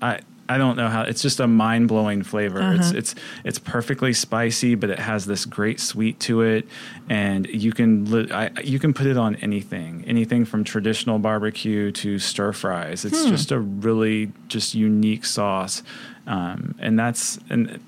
I 0.00 0.20
I 0.48 0.58
don't 0.58 0.76
know 0.76 0.88
how 0.88 1.02
it's 1.02 1.22
just 1.22 1.40
a 1.40 1.46
mind-blowing 1.46 2.24
flavor. 2.24 2.60
It's 2.74 2.88
uh-huh. 2.88 2.98
it's 2.98 3.14
it's 3.44 3.58
perfectly 3.58 4.12
spicy 4.12 4.74
but 4.74 4.90
it 4.90 4.98
has 4.98 5.24
this 5.24 5.46
great 5.46 5.80
sweet 5.80 6.20
to 6.20 6.42
it 6.42 6.68
and 7.08 7.46
you 7.46 7.72
can 7.72 8.10
li- 8.10 8.30
I, 8.30 8.50
you 8.62 8.78
can 8.78 8.92
put 8.92 9.06
it 9.06 9.16
on 9.16 9.36
anything. 9.36 10.04
Anything 10.06 10.44
from 10.44 10.64
traditional 10.64 11.18
barbecue 11.18 11.92
to 11.92 12.18
stir 12.18 12.52
fries. 12.52 13.04
It's 13.04 13.22
hmm. 13.22 13.30
just 13.30 13.50
a 13.52 13.60
really 13.60 14.32
just 14.48 14.74
unique 14.74 15.24
sauce. 15.24 15.82
Um, 16.26 16.76
and 16.78 16.98
that's 16.98 17.38
and 17.50 17.80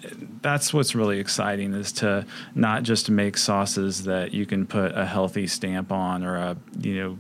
that's 0.42 0.74
what's 0.74 0.94
really 0.94 1.20
exciting 1.20 1.72
is 1.72 1.92
to 1.92 2.26
not 2.54 2.82
just 2.82 3.08
make 3.08 3.36
sauces 3.36 4.04
that 4.04 4.34
you 4.34 4.44
can 4.44 4.66
put 4.66 4.96
a 4.96 5.06
healthy 5.06 5.46
stamp 5.46 5.92
on 5.92 6.24
or 6.24 6.36
a 6.36 6.56
you 6.80 6.94
know 7.02 7.18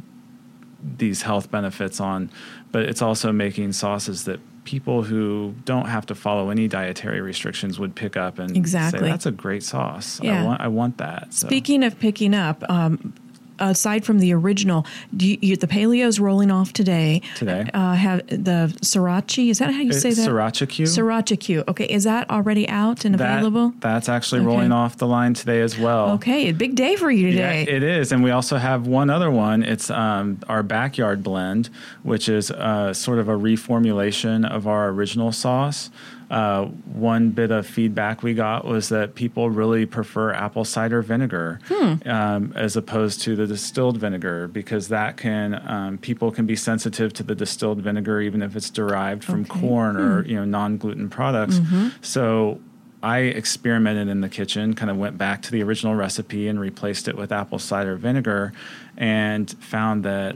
these 0.98 1.22
health 1.22 1.50
benefits 1.50 2.00
on, 2.00 2.30
but 2.72 2.82
it's 2.82 3.00
also 3.00 3.32
making 3.32 3.72
sauces 3.72 4.24
that 4.24 4.40
people 4.64 5.02
who 5.02 5.54
don't 5.64 5.86
have 5.86 6.04
to 6.06 6.14
follow 6.14 6.50
any 6.50 6.66
dietary 6.66 7.20
restrictions 7.20 7.78
would 7.78 7.94
pick 7.94 8.16
up 8.16 8.38
and 8.38 8.56
Exactly. 8.56 9.00
say 9.00 9.06
that's 9.06 9.26
a 9.26 9.30
great 9.30 9.62
sauce. 9.62 10.20
Yeah. 10.22 10.42
I 10.42 10.44
want 10.44 10.60
I 10.62 10.68
want 10.68 10.98
that. 10.98 11.32
So- 11.32 11.46
Speaking 11.46 11.84
of 11.84 11.98
picking 12.00 12.34
up, 12.34 12.64
um, 12.68 13.14
aside 13.58 14.04
from 14.04 14.18
the 14.18 14.32
original, 14.32 14.86
do 15.16 15.26
you, 15.28 15.38
you, 15.40 15.56
the 15.56 15.66
paleo's 15.66 16.18
rolling 16.20 16.50
off 16.50 16.72
today. 16.72 17.22
Today. 17.36 17.68
uh, 17.74 17.94
have 17.94 18.26
the 18.28 18.74
sriracha. 18.82 19.48
Is 19.50 19.58
that 19.58 19.72
how 19.72 19.80
you 19.80 19.90
It's 19.90 20.00
say 20.00 20.12
that? 20.12 20.28
Sriracha 20.28 20.68
Q. 20.68 20.86
Sriracha 20.86 21.38
Q. 21.38 21.64
Okay, 21.68 21.84
is 21.86 22.04
that 22.04 22.28
already 22.30 22.68
out 22.68 23.04
and 23.04 23.14
That- 23.16 23.32
available? 23.38 23.72
That's 23.80 24.08
actually 24.08 24.40
Okay. 24.40 24.46
rolling 24.46 24.72
off 24.72 24.96
the 24.96 25.06
line 25.06 25.34
today 25.34 25.60
as 25.60 25.78
well. 25.78 26.10
Okay, 26.12 26.48
a 26.48 26.52
big 26.54 26.74
day 26.74 26.96
for 26.96 27.10
you 27.10 27.28
Yeah, 27.28 27.52
today. 27.60 27.72
it 27.72 27.82
is, 27.82 28.12
and 28.12 28.22
we 28.24 28.30
also 28.30 28.56
have 28.56 28.86
one 28.86 29.10
other 29.10 29.30
one. 29.30 29.62
It's 29.62 29.90
um, 29.90 30.38
our 30.48 30.62
backyard 30.62 31.22
blend, 31.22 31.70
which 32.02 32.28
is 32.28 32.50
uh, 32.50 32.92
sort 32.94 33.18
of 33.18 33.28
a 33.28 33.34
reformulation 33.36 34.48
of 34.48 34.66
our 34.66 34.88
original 34.88 35.32
sauce. 35.32 35.90
Uh, 36.34 36.64
one 37.10 37.30
bit 37.30 37.50
of 37.52 37.64
feedback 37.64 38.24
we 38.24 38.34
got 38.34 38.64
was 38.64 38.88
that 38.88 39.14
people 39.14 39.50
really 39.50 39.86
prefer 39.86 40.32
apple 40.32 40.64
cider 40.64 41.00
vinegar 41.00 41.60
um, 42.06 42.52
as 42.56 42.76
opposed 42.76 43.20
to 43.22 43.36
the 43.36 43.46
distilled 43.46 43.98
vinegar 43.98 44.48
because 44.48 44.88
that 44.88 45.16
can 45.16 45.54
um, 45.74 45.96
people 45.98 46.32
can 46.32 46.44
be 46.44 46.56
sensitive 46.56 47.12
to 47.12 47.22
the 47.22 47.36
distilled 47.36 47.80
vinegar 47.80 48.20
even 48.20 48.42
if 48.42 48.56
it's 48.56 48.68
derived 48.70 49.22
from 49.22 49.42
Okay. 49.42 49.60
corn 49.60 49.96
or 49.96 50.24
you 50.26 50.34
know 50.34 50.44
non 50.44 50.76
gluten 50.76 51.08
products. 51.08 51.60
So 52.02 52.60
I 53.00 53.18
experimented 53.18 54.08
in 54.08 54.20
the 54.20 54.28
kitchen, 54.30 54.74
kind 54.74 54.90
of 54.90 54.96
went 54.96 55.16
back 55.18 55.42
to 55.42 55.50
the 55.52 55.62
original 55.62 55.94
recipe 55.94 56.48
and 56.48 56.58
replaced 56.58 57.06
it 57.06 57.16
with 57.16 57.30
apple 57.32 57.58
cider 57.60 57.94
vinegar, 57.96 58.52
and 58.96 59.48
found 59.62 60.04
that. 60.04 60.34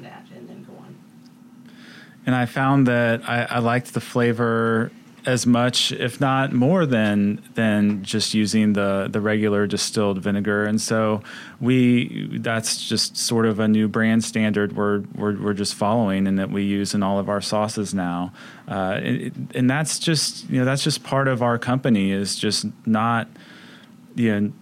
And 2.27 2.35
I 2.37 2.45
found 2.47 2.87
that 2.87 3.29
I, 3.29 3.45
I 3.45 3.59
liked 3.61 3.95
the 3.95 4.01
flavor 4.03 4.93
as 5.29 5.47
much, 5.47 5.93
if 5.93 6.23
not 6.23 6.55
more, 6.55 6.87
than 6.87 7.43
than 7.53 8.03
just 8.03 8.33
using 8.33 8.73
the 8.73 9.09
the 9.11 9.21
regular 9.21 9.67
distilled 9.67 10.19
vinegar. 10.23 10.65
And 10.65 10.81
so 10.81 11.23
we 11.61 12.39
that's 12.39 12.89
just 12.89 13.15
sort 13.15 13.45
of 13.45 13.61
a 13.61 13.69
new 13.69 13.89
brand 13.89 14.25
standard 14.25 14.75
we're 14.75 15.01
we're, 15.15 15.39
we're 15.39 15.53
just 15.53 15.75
following, 15.75 16.27
and 16.27 16.39
that 16.39 16.51
we 16.51 16.63
use 16.63 16.95
in 16.95 17.03
all 17.03 17.19
of 17.19 17.29
our 17.29 17.43
sauces 17.43 17.93
now. 17.93 18.33
Uh, 18.67 19.01
and, 19.03 19.53
and 19.55 19.71
that's 19.71 19.99
just 19.99 20.49
you 20.49 20.59
know 20.59 20.65
that's 20.65 20.83
just 20.83 21.05
part 21.05 21.29
of 21.29 21.43
our 21.43 21.59
company 21.59 22.11
is 22.11 22.35
just 22.35 22.65
not 22.87 23.29
you 24.15 24.41
know 24.41 24.53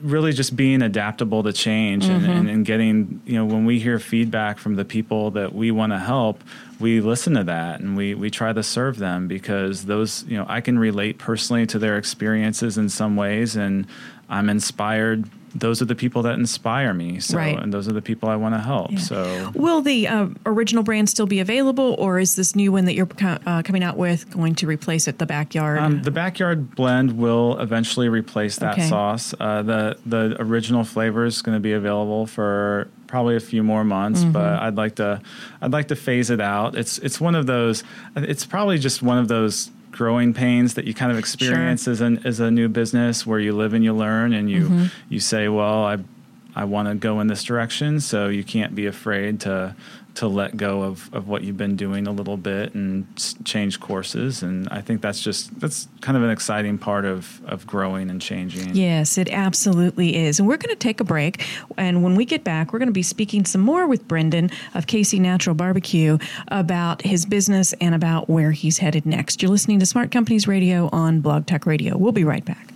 really 0.00 0.32
just 0.32 0.54
being 0.54 0.82
adaptable 0.82 1.42
to 1.42 1.52
change 1.52 2.04
and, 2.04 2.22
mm-hmm. 2.22 2.30
and, 2.30 2.50
and 2.50 2.66
getting 2.66 3.22
you 3.24 3.34
know 3.34 3.44
when 3.44 3.64
we 3.64 3.78
hear 3.78 3.98
feedback 3.98 4.58
from 4.58 4.76
the 4.76 4.84
people 4.84 5.30
that 5.30 5.54
we 5.54 5.70
want 5.70 5.92
to 5.92 5.98
help 5.98 6.42
we 6.78 7.00
listen 7.00 7.34
to 7.34 7.44
that 7.44 7.80
and 7.80 7.96
we 7.96 8.14
we 8.14 8.30
try 8.30 8.52
to 8.52 8.62
serve 8.62 8.98
them 8.98 9.28
because 9.28 9.86
those 9.86 10.24
you 10.24 10.36
know 10.36 10.44
I 10.48 10.60
can 10.60 10.78
relate 10.78 11.18
personally 11.18 11.66
to 11.66 11.78
their 11.78 11.96
experiences 11.96 12.76
in 12.76 12.88
some 12.88 13.16
ways 13.16 13.56
and 13.56 13.86
I'm 14.28 14.48
inspired 14.48 15.28
those 15.54 15.82
are 15.82 15.84
the 15.84 15.94
people 15.94 16.22
that 16.22 16.38
inspire 16.38 16.94
me 16.94 17.20
so 17.20 17.36
Right. 17.36 17.58
and 17.58 17.72
those 17.72 17.86
are 17.88 17.92
the 17.92 18.00
people 18.02 18.28
I 18.28 18.36
want 18.36 18.54
to 18.54 18.60
help 18.60 18.92
Yeah. 18.92 18.98
so 18.98 19.50
Will 19.54 19.80
the 19.82 20.08
uh, 20.08 20.26
original 20.46 20.82
brand 20.82 21.08
still 21.10 21.26
be 21.26 21.40
available, 21.40 21.94
or 21.98 22.18
is 22.18 22.36
this 22.36 22.54
new 22.56 22.72
one 22.72 22.84
that 22.86 22.94
you're 22.94 23.08
uh, 23.20 23.62
coming 23.62 23.82
out 23.84 23.96
with 23.96 24.30
going 24.30 24.54
to 24.56 24.66
replace 24.66 25.08
it? 25.08 25.18
The 25.18 25.26
backyard. 25.26 25.78
Um, 25.78 26.02
the 26.02 26.10
backyard 26.10 26.74
blend 26.74 27.18
will 27.18 27.58
eventually 27.58 28.08
replace 28.08 28.56
that 28.58 28.74
Okay. 28.74 28.88
sauce. 28.88 29.34
Uh, 29.38 29.62
the 29.62 29.96
the 30.06 30.36
original 30.40 30.84
flavor 30.84 31.24
is 31.24 31.42
going 31.42 31.56
to 31.56 31.60
be 31.60 31.72
available 31.72 32.26
for 32.26 32.88
probably 33.08 33.36
a 33.36 33.40
few 33.40 33.62
more 33.62 33.84
months, 33.84 34.20
Mm-hmm. 34.22 34.32
but 34.32 34.62
I'd 34.62 34.76
like 34.76 34.94
to 34.96 35.20
I'd 35.60 35.72
like 35.72 35.88
to 35.88 35.96
phase 35.96 36.30
it 36.30 36.40
out. 36.40 36.76
It's 36.76 36.98
it's 36.98 37.20
one 37.20 37.34
of 37.34 37.46
those. 37.46 37.84
It's 38.16 38.46
probably 38.46 38.78
just 38.78 39.02
one 39.02 39.18
of 39.18 39.28
those 39.28 39.70
growing 39.92 40.34
pains 40.34 40.74
that 40.74 40.84
you 40.86 40.94
kind 40.94 41.12
of 41.12 41.18
experience 41.18 41.86
as 41.86 42.00
an 42.00 42.20
as 42.26 42.40
a 42.40 42.50
new 42.50 42.68
business 42.68 43.24
where 43.26 43.38
you 43.38 43.52
live 43.52 43.74
and 43.74 43.84
you 43.84 43.92
learn 43.94 44.32
and 44.32 44.50
you 44.50 44.62
Mm-hmm. 44.64 44.84
you 45.08 45.20
say, 45.20 45.48
well, 45.48 45.84
I 45.84 45.98
I 46.54 46.64
want 46.64 46.88
to 46.88 46.94
go 46.94 47.20
in 47.20 47.28
this 47.28 47.44
direction, 47.44 48.00
so 48.00 48.28
you 48.28 48.44
can't 48.44 48.74
be 48.74 48.86
afraid 48.86 49.40
to 49.40 49.74
to 50.14 50.28
let 50.28 50.56
go 50.56 50.82
of, 50.82 51.12
of 51.14 51.28
what 51.28 51.42
you've 51.42 51.56
been 51.56 51.76
doing 51.76 52.06
a 52.06 52.12
little 52.12 52.36
bit 52.36 52.74
and 52.74 53.06
change 53.44 53.80
courses. 53.80 54.42
And 54.42 54.68
I 54.70 54.80
think 54.80 55.00
that's 55.00 55.20
just 55.20 55.58
that's 55.58 55.88
kind 56.00 56.16
of 56.16 56.22
an 56.22 56.30
exciting 56.30 56.78
part 56.78 57.04
of 57.04 57.40
of 57.46 57.66
growing 57.66 58.10
and 58.10 58.20
changing. 58.20 58.74
Yes, 58.74 59.16
it 59.18 59.30
absolutely 59.30 60.16
is. 60.16 60.38
And 60.38 60.48
we're 60.48 60.58
going 60.58 60.74
to 60.74 60.76
take 60.76 61.00
a 61.00 61.04
break. 61.04 61.44
And 61.76 62.02
when 62.02 62.14
we 62.14 62.24
get 62.24 62.44
back, 62.44 62.72
we're 62.72 62.78
going 62.78 62.88
to 62.88 62.92
be 62.92 63.02
speaking 63.02 63.44
some 63.44 63.60
more 63.60 63.86
with 63.86 64.06
Brendan 64.06 64.50
of 64.74 64.86
KC 64.86 65.20
Natural 65.20 65.54
Barbecue 65.54 66.18
about 66.48 67.02
his 67.02 67.24
business 67.24 67.72
and 67.74 67.94
about 67.94 68.28
where 68.28 68.52
he's 68.52 68.78
headed 68.78 69.06
next. 69.06 69.42
You're 69.42 69.50
listening 69.50 69.80
to 69.80 69.86
Smart 69.86 70.10
Companies 70.10 70.46
Radio 70.46 70.88
on 70.92 71.20
Blog 71.20 71.46
Talk 71.46 71.66
Radio. 71.66 71.96
We'll 71.96 72.12
be 72.12 72.24
right 72.24 72.44
back. 72.44 72.71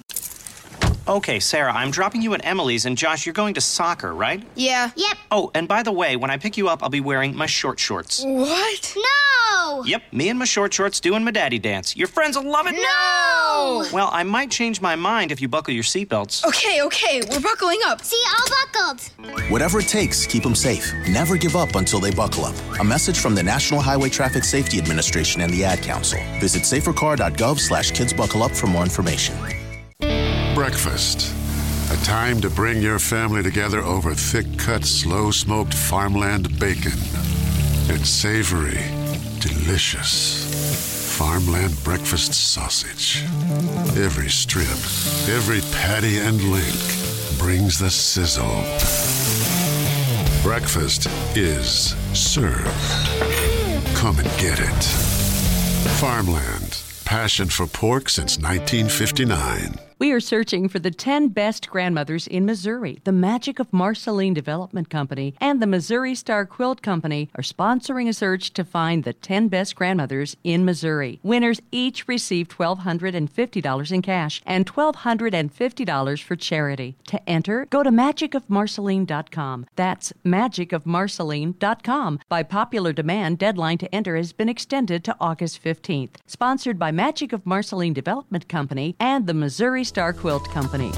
Okay, 1.08 1.38
Sarah, 1.38 1.72
I'm 1.72 1.92
dropping 1.92 2.20
you 2.20 2.34
at 2.34 2.44
Emily's, 2.44 2.84
and 2.84 2.98
Josh, 2.98 3.26
you're 3.26 3.32
going 3.32 3.54
to 3.54 3.60
soccer, 3.60 4.12
right? 4.12 4.42
Yeah. 4.56 4.90
Yep. 4.96 5.16
Oh, 5.30 5.50
and 5.54 5.68
by 5.68 5.84
the 5.84 5.92
way, 5.92 6.16
when 6.16 6.30
I 6.32 6.36
pick 6.36 6.56
you 6.56 6.68
up, 6.68 6.82
I'll 6.82 6.88
be 6.88 7.00
wearing 7.00 7.36
my 7.36 7.46
short 7.46 7.78
shorts. 7.78 8.24
What? 8.24 8.96
No! 8.96 9.84
Yep, 9.84 10.02
me 10.10 10.30
and 10.30 10.38
my 10.38 10.46
short 10.46 10.74
shorts 10.74 10.98
doing 10.98 11.22
my 11.22 11.30
daddy 11.30 11.60
dance. 11.60 11.96
Your 11.96 12.08
friends 12.08 12.36
will 12.36 12.50
love 12.50 12.66
it. 12.66 12.72
No! 12.74 13.84
Well, 13.92 14.08
I 14.12 14.24
might 14.24 14.50
change 14.50 14.80
my 14.80 14.96
mind 14.96 15.30
if 15.30 15.40
you 15.40 15.46
buckle 15.46 15.74
your 15.74 15.84
seatbelts. 15.84 16.44
Okay, 16.44 16.82
okay, 16.82 17.22
we're 17.30 17.40
buckling 17.40 17.78
up. 17.86 18.02
See, 18.02 18.20
all 18.40 18.46
buckled. 18.72 19.48
Whatever 19.48 19.78
it 19.78 19.86
takes, 19.86 20.26
keep 20.26 20.42
them 20.42 20.56
safe. 20.56 20.92
Never 21.08 21.36
give 21.36 21.54
up 21.54 21.76
until 21.76 22.00
they 22.00 22.10
buckle 22.10 22.44
up. 22.46 22.56
A 22.80 22.84
message 22.84 23.18
from 23.20 23.36
the 23.36 23.42
National 23.44 23.80
Highway 23.80 24.08
Traffic 24.08 24.42
Safety 24.42 24.78
Administration 24.78 25.40
and 25.42 25.52
the 25.52 25.62
Ad 25.64 25.82
Council. 25.82 26.18
Visit 26.40 26.62
safercar.gov 26.62 27.60
slash 27.60 27.92
kidsbuckleup 27.92 28.56
for 28.56 28.66
more 28.66 28.82
information. 28.82 29.36
Breakfast. 30.56 31.34
A 31.92 32.02
time 32.02 32.40
to 32.40 32.48
bring 32.48 32.80
your 32.80 32.98
family 32.98 33.42
together 33.42 33.80
over 33.80 34.14
thick 34.14 34.46
cut, 34.56 34.86
slow 34.86 35.30
smoked 35.30 35.74
farmland 35.74 36.58
bacon 36.58 36.98
and 37.90 38.06
savory, 38.06 38.80
delicious 39.38 41.18
farmland 41.18 41.76
breakfast 41.84 42.32
sausage. 42.32 43.22
Every 43.98 44.30
strip, 44.30 44.66
every 45.28 45.60
patty 45.72 46.20
and 46.20 46.40
link 46.44 47.38
brings 47.38 47.78
the 47.78 47.90
sizzle. 47.90 48.64
Breakfast 50.42 51.06
is 51.36 51.94
served. 52.18 52.64
Come 53.94 54.18
and 54.20 54.28
get 54.40 54.58
it. 54.58 54.84
Farmland. 56.00 56.80
Passion 57.04 57.48
for 57.50 57.66
pork 57.66 58.08
since 58.08 58.38
1959. 58.38 59.85
We 59.98 60.12
are 60.12 60.20
searching 60.20 60.68
for 60.68 60.78
the 60.78 60.90
10 60.90 61.28
best 61.28 61.70
grandmothers 61.70 62.26
in 62.26 62.44
Missouri. 62.44 62.98
The 63.04 63.12
Magic 63.12 63.58
of 63.58 63.72
Marceline 63.72 64.34
Development 64.34 64.90
Company 64.90 65.34
and 65.40 65.62
the 65.62 65.66
Missouri 65.66 66.14
Star 66.14 66.44
Quilt 66.44 66.82
Company 66.82 67.30
are 67.34 67.42
sponsoring 67.42 68.06
a 68.06 68.12
search 68.12 68.52
to 68.52 68.62
find 68.62 69.04
the 69.04 69.14
10 69.14 69.48
best 69.48 69.74
grandmothers 69.74 70.36
in 70.44 70.66
Missouri. 70.66 71.18
Winners 71.22 71.62
each 71.72 72.06
receive 72.06 72.48
$1,250 72.48 73.90
in 73.92 74.02
cash 74.02 74.42
and 74.44 74.66
$1,250 74.66 76.22
for 76.22 76.36
charity. 76.36 76.94
To 77.06 77.26
enter, 77.26 77.64
go 77.70 77.82
to 77.82 77.90
magicofmarceline.com. 77.90 79.66
That's 79.76 80.12
magicofmarceline.com. 80.26 82.20
By 82.28 82.42
popular 82.42 82.92
demand, 82.92 83.38
deadline 83.38 83.78
to 83.78 83.94
enter 83.94 84.16
has 84.16 84.34
been 84.34 84.50
extended 84.50 85.04
to 85.04 85.16
August 85.18 85.64
15th. 85.64 86.16
Sponsored 86.26 86.78
by 86.78 86.90
Magic 86.90 87.32
of 87.32 87.46
Marceline 87.46 87.94
Development 87.94 88.46
Company 88.46 88.94
and 89.00 89.26
the 89.26 89.32
Missouri 89.32 89.85
Star 89.86 90.12
Quilt 90.12 90.50
Company. 90.50 90.90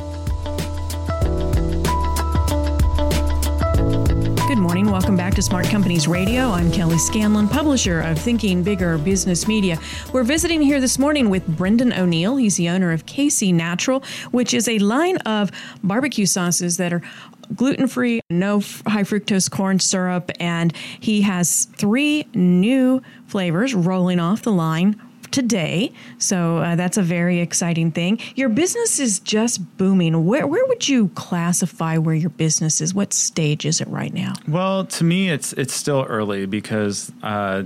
Good 4.49 4.57
morning. 4.57 4.91
Welcome 4.91 5.15
back 5.15 5.35
to 5.35 5.43
Smart 5.43 5.67
Companies 5.67 6.09
Radio. 6.09 6.49
I'm 6.49 6.73
Kelly 6.73 6.97
Scanlon, 6.97 7.49
publisher 7.49 8.01
of 8.01 8.19
Thinking 8.19 8.63
Bigger 8.63 8.97
Business 8.97 9.47
Media. 9.47 9.79
We're 10.13 10.25
visiting 10.25 10.63
here 10.63 10.81
this 10.81 10.99
morning 10.99 11.29
with 11.29 11.47
Brendan 11.47 11.93
O'Neill. 11.93 12.37
He's 12.37 12.57
the 12.57 12.71
owner 12.71 12.91
of 12.91 13.05
KC 13.05 13.53
Natural, 13.53 14.03
which 14.31 14.55
is 14.55 14.67
a 14.67 14.79
line 14.79 15.19
of 15.19 15.51
barbecue 15.85 16.25
sauces 16.25 16.79
that 16.79 16.95
are 16.95 17.03
gluten 17.55 17.89
free, 17.89 18.23
no 18.31 18.61
high 18.87 19.05
fructose 19.05 19.51
corn 19.51 19.79
syrup, 19.81 20.31
and 20.41 20.75
he 20.99 21.21
has 21.23 21.67
three 21.77 22.27
new 22.33 23.03
flavors 23.27 23.75
rolling 23.75 24.19
off 24.19 24.43
the 24.43 24.53
line 24.53 24.99
today. 25.39 25.93
So 26.19 26.59
uh, 26.59 26.75
that's 26.75 26.97
a 26.97 27.03
very 27.03 27.39
exciting 27.39 27.93
thing. 27.93 28.19
Your 28.35 28.49
business 28.49 28.99
is 28.99 29.21
just 29.21 29.77
booming. 29.79 30.27
Where 30.27 30.49
where 30.49 30.67
would 30.67 30.89
you 30.89 31.09
classify 31.15 31.97
where 31.97 32.15
your 32.17 32.31
business 32.31 32.81
is? 32.81 32.93
What 32.93 33.13
stage 33.13 33.65
is 33.65 33.81
it 33.81 33.87
right 33.87 34.13
now? 34.13 34.33
Well, 34.49 34.85
to 34.87 35.05
me, 35.05 35.31
it's 35.31 35.53
it's 35.53 35.73
still 35.73 36.05
early 36.09 36.47
because 36.47 37.13
uh, 37.23 37.63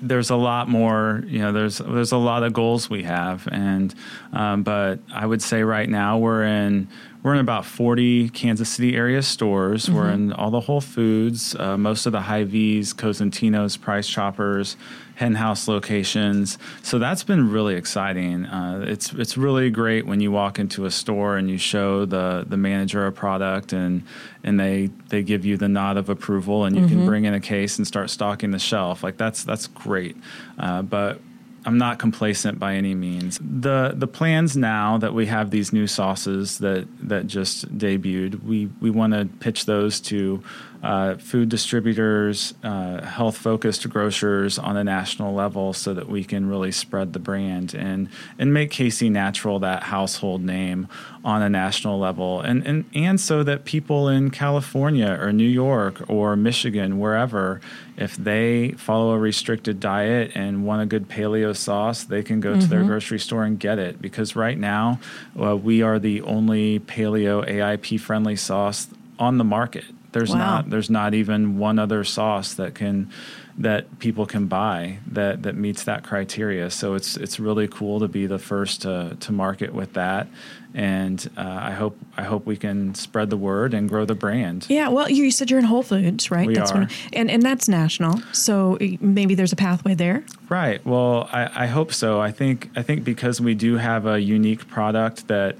there's 0.00 0.30
a 0.30 0.36
lot 0.36 0.68
more. 0.68 1.24
You 1.26 1.40
know, 1.40 1.50
there's 1.50 1.78
there's 1.78 2.12
a 2.12 2.18
lot 2.18 2.44
of 2.44 2.52
goals 2.52 2.88
we 2.88 3.02
have, 3.02 3.48
and 3.50 3.92
um, 4.32 4.62
but 4.62 5.00
I 5.12 5.26
would 5.26 5.42
say 5.42 5.64
right 5.64 5.88
now 5.88 6.18
we're 6.18 6.44
in 6.44 6.86
we're 7.24 7.32
in 7.32 7.40
about 7.40 7.64
40 7.64 8.28
Kansas 8.28 8.68
City 8.68 8.94
area 8.94 9.22
stores. 9.22 9.90
We're 9.90 10.10
in 10.10 10.30
all 10.34 10.50
the 10.50 10.60
Whole 10.60 10.82
Foods, 10.82 11.56
uh, 11.56 11.78
most 11.78 12.04
of 12.04 12.12
the 12.12 12.20
Hy-Vees, 12.20 12.92
Cosentino's, 12.92 13.78
Price 13.78 14.06
Choppers, 14.06 14.76
Hen 15.14 15.34
House 15.36 15.66
locations. 15.66 16.58
So 16.82 16.98
that's 16.98 17.24
been 17.24 17.50
really 17.50 17.76
exciting. 17.76 18.44
Uh, 18.44 18.84
it's 18.86 19.14
it's 19.14 19.38
really 19.38 19.70
great 19.70 20.04
when 20.06 20.20
you 20.20 20.32
walk 20.32 20.58
into 20.58 20.84
a 20.84 20.90
store 20.90 21.38
and 21.38 21.48
you 21.48 21.56
show 21.56 22.04
the 22.04 22.44
the 22.46 22.58
manager 22.58 23.06
a 23.06 23.12
product 23.12 23.72
and 23.72 24.02
and 24.42 24.60
they 24.60 24.90
they 25.08 25.22
give 25.22 25.46
you 25.46 25.56
the 25.56 25.68
nod 25.68 25.96
of 25.96 26.10
approval 26.10 26.66
and 26.66 26.76
you 26.76 26.86
can 26.86 27.06
bring 27.06 27.24
in 27.24 27.32
a 27.32 27.40
case 27.40 27.78
and 27.78 27.86
start 27.86 28.10
stocking 28.10 28.50
the 28.50 28.58
shelf. 28.58 29.02
Like 29.02 29.16
that's 29.16 29.44
that's 29.44 29.66
great. 29.66 30.14
Uh, 30.58 30.82
but 30.82 31.20
I'm 31.66 31.78
not 31.78 31.98
complacent 31.98 32.58
by 32.58 32.74
any 32.74 32.94
means. 32.94 33.38
The 33.40 33.94
the 33.96 34.06
plans 34.06 34.56
now 34.56 34.98
that 34.98 35.14
we 35.14 35.26
have 35.26 35.50
these 35.50 35.72
new 35.72 35.86
sauces 35.86 36.58
that 36.58 36.86
that 37.08 37.26
just 37.26 37.76
debuted, 37.78 38.42
we 38.44 38.66
we 38.80 38.90
want 38.90 39.14
to 39.14 39.26
pitch 39.40 39.64
those 39.64 40.00
to 40.02 40.42
uh, 40.84 41.16
food 41.16 41.48
distributors, 41.48 42.52
uh, 42.62 43.02
health 43.02 43.38
focused 43.38 43.88
grocers 43.88 44.58
on 44.58 44.76
a 44.76 44.84
national 44.84 45.32
level, 45.32 45.72
so 45.72 45.94
that 45.94 46.10
we 46.10 46.22
can 46.22 46.46
really 46.46 46.70
spread 46.70 47.14
the 47.14 47.18
brand 47.18 47.72
and 47.72 48.06
and 48.38 48.52
make 48.52 48.70
KC 48.70 49.10
Natural 49.10 49.58
that 49.60 49.84
household 49.84 50.42
name 50.42 50.86
on 51.24 51.40
a 51.40 51.48
national 51.48 51.98
level, 51.98 52.42
and 52.42 52.66
and 52.66 52.84
and 52.94 53.18
so 53.18 53.42
that 53.42 53.64
people 53.64 54.10
in 54.10 54.30
California 54.30 55.16
or 55.18 55.32
New 55.32 55.48
York 55.48 56.04
or 56.06 56.36
Michigan, 56.36 56.98
wherever, 56.98 57.62
if 57.96 58.14
they 58.16 58.72
follow 58.72 59.12
a 59.12 59.18
restricted 59.18 59.80
diet 59.80 60.32
and 60.34 60.66
want 60.66 60.82
a 60.82 60.86
good 60.86 61.08
paleo 61.08 61.56
sauce, 61.56 62.04
they 62.04 62.22
can 62.22 62.40
go 62.40 62.60
to 62.60 62.66
their 62.66 62.84
grocery 62.84 63.18
store 63.18 63.44
and 63.44 63.58
get 63.58 63.78
it. 63.78 64.02
Because 64.02 64.36
right 64.36 64.58
now, 64.58 65.00
uh, 65.40 65.56
we 65.56 65.80
are 65.80 65.98
the 65.98 66.20
only 66.20 66.78
paleo 66.80 67.48
AIP 67.48 67.98
friendly 67.98 68.36
sauce 68.36 68.88
on 69.18 69.38
the 69.38 69.44
market. 69.44 69.84
There's 70.14 70.30
Wow. 70.30 70.38
not 70.38 70.70
there's 70.70 70.88
not 70.88 71.12
even 71.12 71.58
one 71.58 71.78
other 71.78 72.02
sauce 72.04 72.54
that 72.54 72.74
can 72.74 73.10
that 73.58 73.98
people 73.98 74.26
can 74.26 74.46
buy 74.46 74.98
that 75.12 75.42
that 75.42 75.54
meets 75.56 75.84
that 75.84 76.02
criteria. 76.04 76.70
So 76.70 76.94
it's 76.94 77.16
it's 77.16 77.38
really 77.38 77.68
cool 77.68 78.00
to 78.00 78.08
be 78.08 78.26
the 78.26 78.38
first 78.38 78.82
to 78.82 79.16
to 79.20 79.32
market 79.32 79.74
with 79.74 79.92
that, 79.94 80.28
and 80.72 81.28
uh, 81.36 81.58
I 81.70 81.72
hope 81.72 81.96
I 82.16 82.22
hope 82.22 82.46
we 82.46 82.56
can 82.56 82.94
spread 82.94 83.28
the 83.30 83.36
word 83.36 83.74
and 83.74 83.88
grow 83.88 84.04
the 84.04 84.14
brand. 84.14 84.66
Yeah, 84.68 84.88
well, 84.88 85.10
you 85.10 85.30
said 85.30 85.50
you're 85.50 85.58
in 85.60 85.66
Whole 85.66 85.82
Foods, 85.82 86.30
right? 86.30 86.46
We 86.46 86.54
that's 86.54 86.70
are. 86.72 86.78
One, 86.78 86.88
and 87.12 87.30
and 87.30 87.42
that's 87.42 87.68
national. 87.68 88.22
So 88.32 88.78
maybe 89.00 89.34
there's 89.34 89.52
a 89.52 89.56
pathway 89.56 89.94
there. 89.94 90.24
Right. 90.48 90.84
Well, 90.86 91.28
I, 91.32 91.64
I 91.64 91.66
hope 91.66 91.92
so. 91.92 92.20
I 92.20 92.30
think 92.32 92.70
I 92.76 92.82
think 92.82 93.04
because 93.04 93.40
we 93.40 93.54
do 93.54 93.76
have 93.76 94.06
a 94.06 94.20
unique 94.20 94.66
product 94.68 95.26
that 95.28 95.56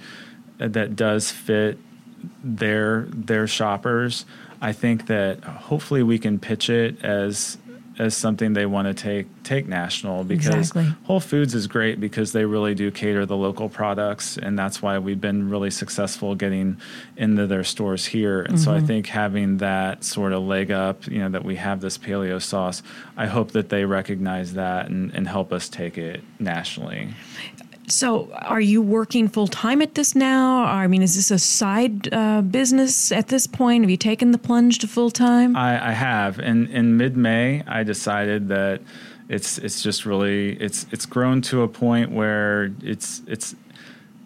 that 0.59 0.97
does 0.97 1.31
fit 1.31 1.79
their 2.43 3.03
their 3.11 3.47
shoppers. 3.47 4.25
I 4.61 4.73
think 4.73 5.07
that 5.07 5.45
hopefully 5.45 6.03
we 6.03 6.19
can 6.19 6.39
pitch 6.39 6.71
it 6.71 7.05
as 7.05 7.59
as 7.99 8.17
something 8.17 8.55
they 8.55 8.67
want 8.67 8.89
to 8.89 8.95
take 8.95 9.27
take 9.43 9.69
national 9.69 10.25
because 10.25 10.47
Exactly. 10.47 10.87
Whole 11.05 11.21
Foods 11.21 11.55
is 11.55 11.67
great 11.67 12.01
because 12.01 12.33
they 12.33 12.45
really 12.45 12.75
do 12.75 12.91
cater 12.91 13.27
the 13.27 13.37
local 13.37 13.69
products 13.69 14.37
and 14.37 14.59
that's 14.59 14.83
why 14.83 14.99
we've 14.99 15.21
been 15.21 15.51
really 15.51 15.71
successful 15.71 16.35
getting 16.35 16.79
into 17.17 17.47
their 17.47 17.63
stores 17.63 18.07
here. 18.07 18.43
And 18.43 18.59
so 18.59 18.73
I 18.73 18.79
mm-hmm. 18.79 18.87
think 18.87 19.07
having 19.07 19.59
that 19.59 20.03
sort 20.03 20.33
of 20.33 20.43
leg 20.43 20.71
up, 20.71 21.07
you 21.07 21.19
know, 21.19 21.29
that 21.29 21.45
we 21.45 21.57
have 21.57 21.81
this 21.81 21.99
paleo 21.99 22.41
sauce, 22.43 22.83
I 23.17 23.27
hope 23.27 23.53
that 23.53 23.69
they 23.69 23.85
recognize 23.85 24.55
that 24.55 24.89
and, 24.89 25.15
and 25.15 25.29
help 25.29 25.53
us 25.53 25.69
take 25.69 25.99
it 25.99 26.23
nationally. 26.39 27.15
So, 27.87 28.31
are 28.33 28.61
you 28.61 28.81
working 28.81 29.29
full 29.29 29.47
time 29.47 29.83
at 29.83 29.95
this 29.95 30.15
now? 30.15 30.65
I 30.65 30.87
mean, 30.87 31.03
is 31.03 31.17
this 31.17 31.31
a 31.31 31.39
side 31.39 32.13
uh, 32.13 32.41
business 32.43 33.13
at 33.13 33.29
this 33.29 33.47
point? 33.47 33.83
Have 33.85 33.91
you 33.91 33.97
taken 33.97 34.31
the 34.31 34.39
plunge 34.39 34.79
to 34.81 34.89
full 34.89 35.11
time? 35.11 35.55
I, 35.57 35.91
I 35.91 35.93
have. 35.93 36.39
In 36.39 36.67
in 36.69 36.97
mid 36.97 37.17
May, 37.17 37.63
I 37.67 37.83
decided 37.83 38.49
that 38.49 38.81
it's 39.29 39.59
it's 39.59 39.83
just 39.83 40.07
really 40.07 40.53
it's 40.61 40.87
it's 40.93 41.07
grown 41.07 41.43
to 41.43 41.63
a 41.63 41.69
point 41.69 42.11
where 42.11 42.73
it's 42.83 43.23
it's 43.27 43.55